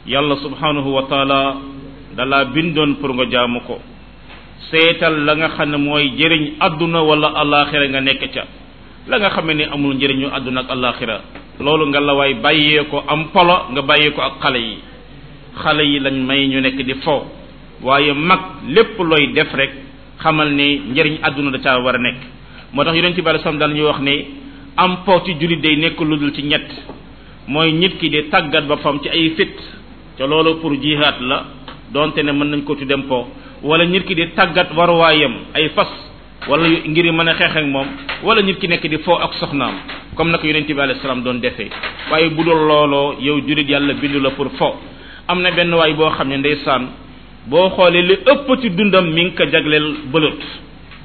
[0.05, 1.55] yalla subhanahu wa taala
[2.15, 3.79] da la bindon pour nga jaamu ko
[4.69, 8.43] setal la nga xamné moy jëriñ aduna wala al-akhirah nga nek ca
[9.07, 11.21] la nga xamee ni amul jëriñu aduna ak al-akhirah
[11.59, 14.75] lolu nga la way bayé ko am polo nga bayé ko ak xalé yi
[15.63, 17.25] xale yi lañ may ñu nekk di fo
[17.83, 19.71] waaye mag lépp looy def rek
[20.19, 22.17] xamal ni njëriñ àdduna da caa war a nekk
[22.73, 24.13] moo tax yonent bi sam daal ñuy wax ne
[24.77, 26.69] am po ci jullit day nekk lu dul ci ñett
[27.47, 29.55] mooy nit ki di tàggat boppam ci ay fit
[30.17, 31.43] te loolu pour jihaat la
[31.91, 33.27] donte ne mën nañ ko tuddee po
[33.63, 35.87] wala nit ki di tàggat waruwaayam ay fas
[36.47, 37.87] wala ngir mën a xeex moom
[38.23, 39.75] wala nit ki nekk di fo ak soxnaam
[40.15, 41.69] comme nag yonent bi alayhi salaam doon defee
[42.11, 44.75] waaye bu dul looloo yow jullit yàlla bindu la pour fo.
[45.29, 46.83] am na benn waay boo xam ne ndeysaan
[47.51, 50.41] boo xoolee li ëpp ci dundam mi ngi ko jagleel bëlët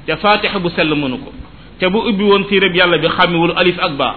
[0.05, 1.29] te fatiha bu sell mënu ko
[1.79, 4.09] te bu ubbi woon tiirab yàlla bi xàmmiwul alif ak ba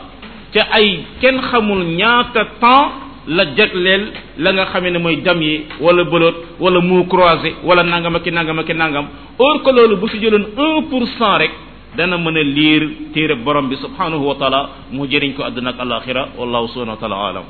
[0.52, 2.90] te ay kenn xamul ñaata temps
[3.36, 4.04] la jagleel
[4.38, 8.26] la nga xamee ne mooy jam yi wala bëlët wala muu croisé wala nangam ak
[8.36, 9.06] nangam ak nangam
[9.38, 11.50] or que loolu bu fi jëloon un pour cent rek
[11.96, 12.82] dana mën a liir
[13.14, 17.00] téere borom bi subhanahu wa taala mu jëriñ ko àdduna ak alaxira wallahu subhanahu wa
[17.00, 17.44] taala alam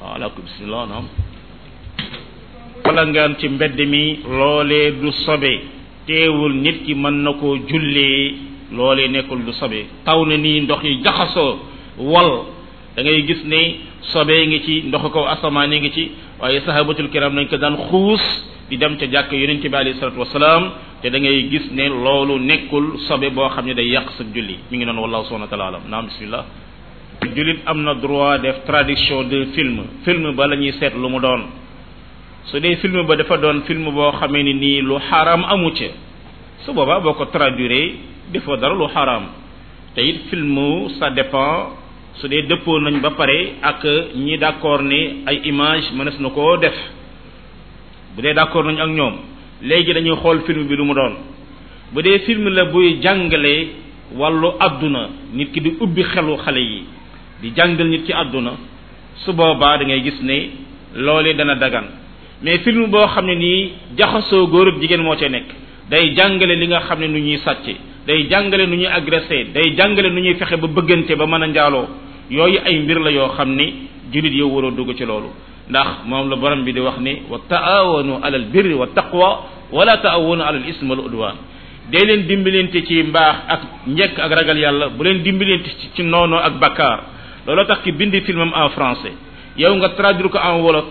[0.00, 1.04] waaw alaakum bismillah naam
[2.94, 5.50] ngaan ci mbedd mi loolee du sobe
[6.06, 8.34] teewul nit ki mën na koo jullee
[8.72, 11.58] loole nekkul du sobe taw na nii ndox yi jaxasoo
[11.98, 12.30] wal
[12.96, 13.76] dangay gis ne
[14.12, 16.10] sobe ngi ci ndoxu kaw asamaan ngi ci
[16.40, 18.22] waaye sahabatul kiram nañ ko daan xuus
[18.70, 20.70] di dem ca jàkk yonent bi alayhi salatu wasalaam
[21.02, 24.56] te da ngay gis ne loolu nekkul sobe boo xam ne day yàq sa julli
[24.70, 26.44] mi ngi noonu wallahu subhanahu wa taala alam naam bismillah
[27.34, 31.20] jullit am na droit def traduction de film film ba la ñuy seet lu mu
[31.20, 31.42] doon
[32.50, 35.88] su dee film ba dafa doon film boo xamee ni nii lu xaraam amu ca
[36.64, 37.82] su boobaa boo ko traduire
[38.32, 39.24] defoo dara lu xaraam
[39.94, 40.56] te it film
[41.00, 41.70] ça dépend
[42.14, 43.82] su dee dëppoo nañ ba pare ak
[44.14, 46.76] ñi d'accord ne ay image mënees na koo def
[48.14, 49.14] bu dee d'accord nañ ak ñoom
[49.62, 51.14] léegi dañuy xool film bi lu mu doon
[51.92, 53.54] bu dee film la buy jàngale
[54.14, 56.84] wàllu àdduna nit ki di ubbi xelu xale yi
[57.40, 58.52] di jàngal nit ki àdduna
[59.16, 60.36] su boobaa da ngay gis ne
[60.94, 61.88] loolee dana dagan
[62.42, 65.46] mais film boo xam ne nii jaxasoo góor ak jigéen moo cee nekk
[65.90, 67.74] day jàngale li nga xam ne nu ñuy sàcce
[68.06, 71.46] day jàngale nu ñuy agressé day jàngale nu ñuy fexe ba bëggante ba mën a
[71.46, 71.86] njaaloo
[72.30, 75.28] yooyu ay mbir la yoo xam ni jullit yow waroo dugg ci loolu
[75.70, 79.96] ndax moom la borom bi di wax ni wa taawanu alal birri wa taqwa wala
[79.98, 81.34] taawanu alal ismi wal udwan
[81.90, 86.02] day leen dimbalante ci mbaax ak njekk ak ragal yàlla bu leen dimbalante ci ci
[86.02, 87.00] noonoo ak bakkaar
[87.46, 89.12] looloo tax ki bindi filmam en français
[89.56, 90.84] yow nga traduire ko en wolof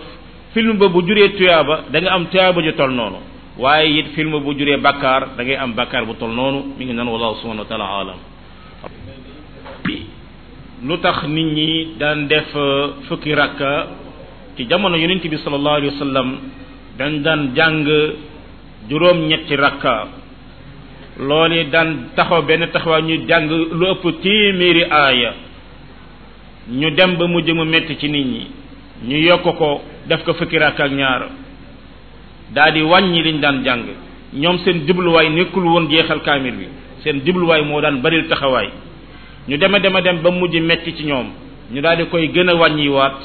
[0.56, 3.18] film ba bu juree tuyaaba da nga am tuyaaba ju tol noonu
[3.64, 7.04] waaye it film bu juree bakkaar dangay am bakkaar bu tol noonu mi ngi nan
[7.12, 8.18] wallahu subhanahu wa taala alam
[10.86, 11.68] lu tax nit ñi
[12.00, 13.86] daan def euh, fukki rakka
[14.56, 16.28] ci jamono yonent bi sallallahu alayhi wa sallam
[16.98, 17.84] dañ daan jàng
[18.88, 19.94] juróom-ñetti rakka
[21.20, 23.44] loolu daan taxaw benn taxawaa ñu jàng
[23.78, 25.30] lu ëpp téeméeri aaya
[26.80, 28.40] ñu dem ba mujj mu metti ci nit ñi
[29.08, 31.22] ñu yokk ko def ko fukki rakk ak ñaar
[32.54, 33.82] daal wàññi liñ daan jàng
[34.34, 36.66] ñoom seen jubluwaay nekkul woon jeexal kaamir bi
[37.02, 38.68] seen jubluwaay moo daan bari taxawaay
[39.48, 41.26] ñu deme deme dem ba mujj metti ci ñoom
[41.72, 43.16] ñu daal di koy gën a wàññiwaat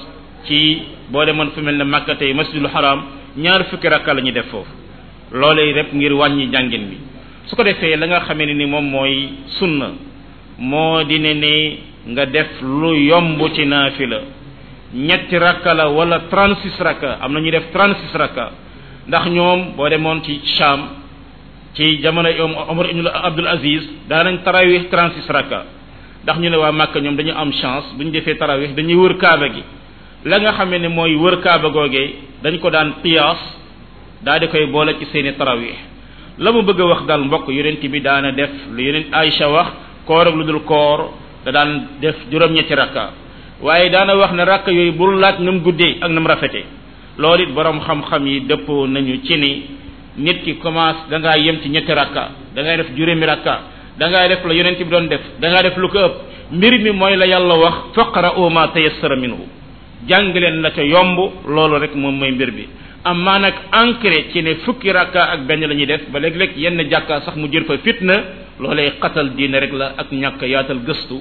[0.46, 3.04] ci boo demoon fu mel ne Makka tey masjidul haram
[3.38, 4.74] ñaar fukki rakka la ñuy def foofu
[5.34, 6.98] loolee rek ngir wàññi jàngin bi
[7.46, 9.30] su ko defee la nga xamee ne ni moom mooy
[9.60, 9.92] sunna
[10.58, 11.34] moo di ne
[12.08, 13.90] nga def lu yomb ci la
[14.94, 18.52] ñetti rakka la wala trente six rakka am na ñuy def trente rakka
[19.08, 20.82] ndax ñoom boo demoon ci Sham
[21.76, 22.28] ci jamono
[22.68, 25.64] Omar ibn Abdul Aziz daanañ tarawih trente six rakka
[26.24, 29.16] ndax ñu ne waa màkk ñoom dañu am chance bu ñu defee tarawih dañuy wër
[29.18, 29.64] kaaba gi
[30.26, 33.40] la nga xamee ne mooy wër kaaba googee dañu ko daan qiyaas
[34.22, 35.76] daa di koy boole ci seeni tarawih
[36.38, 39.68] la mu bëgg a wax daal mbokk yonent bi daana def lu yonent Aïcha wax
[40.06, 41.14] koor lu dul koor
[41.46, 43.21] da daan def juróom-ñetti rakka
[43.64, 46.62] waaye daana wax ne rakk yooyu bul laaj nam guddee ak nam rafete
[47.18, 49.64] loolu it borom xam-xam yi dëppoo nañu ci ni
[50.18, 53.60] nit ki commence da ngaa yem ci ñetti rakka da ngay def juróomi rakka
[54.00, 56.16] da ngay def la yonent bi doon def da ngay def lu ko ëpp
[56.54, 59.46] mbir mi mooy la yàlla wax faqra'u ma tayassara minhu
[60.08, 61.18] jàng leen la ca yomb
[61.48, 62.68] loolu rek moom mooy mbir bi
[63.04, 66.82] ammaa nag ancré ci ne fukki rakka ak benn la ñuy def ba léeg-léeg yenn
[66.90, 68.16] jàkka sax mu jër fa fitna
[68.60, 71.16] loolee xatal diine rek la ak ñàkk yaatal gëstu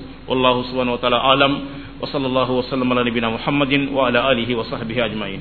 [2.00, 5.38] وصلى الله وسلم على نبينا محمد وعلى آله وصحبه أجمعين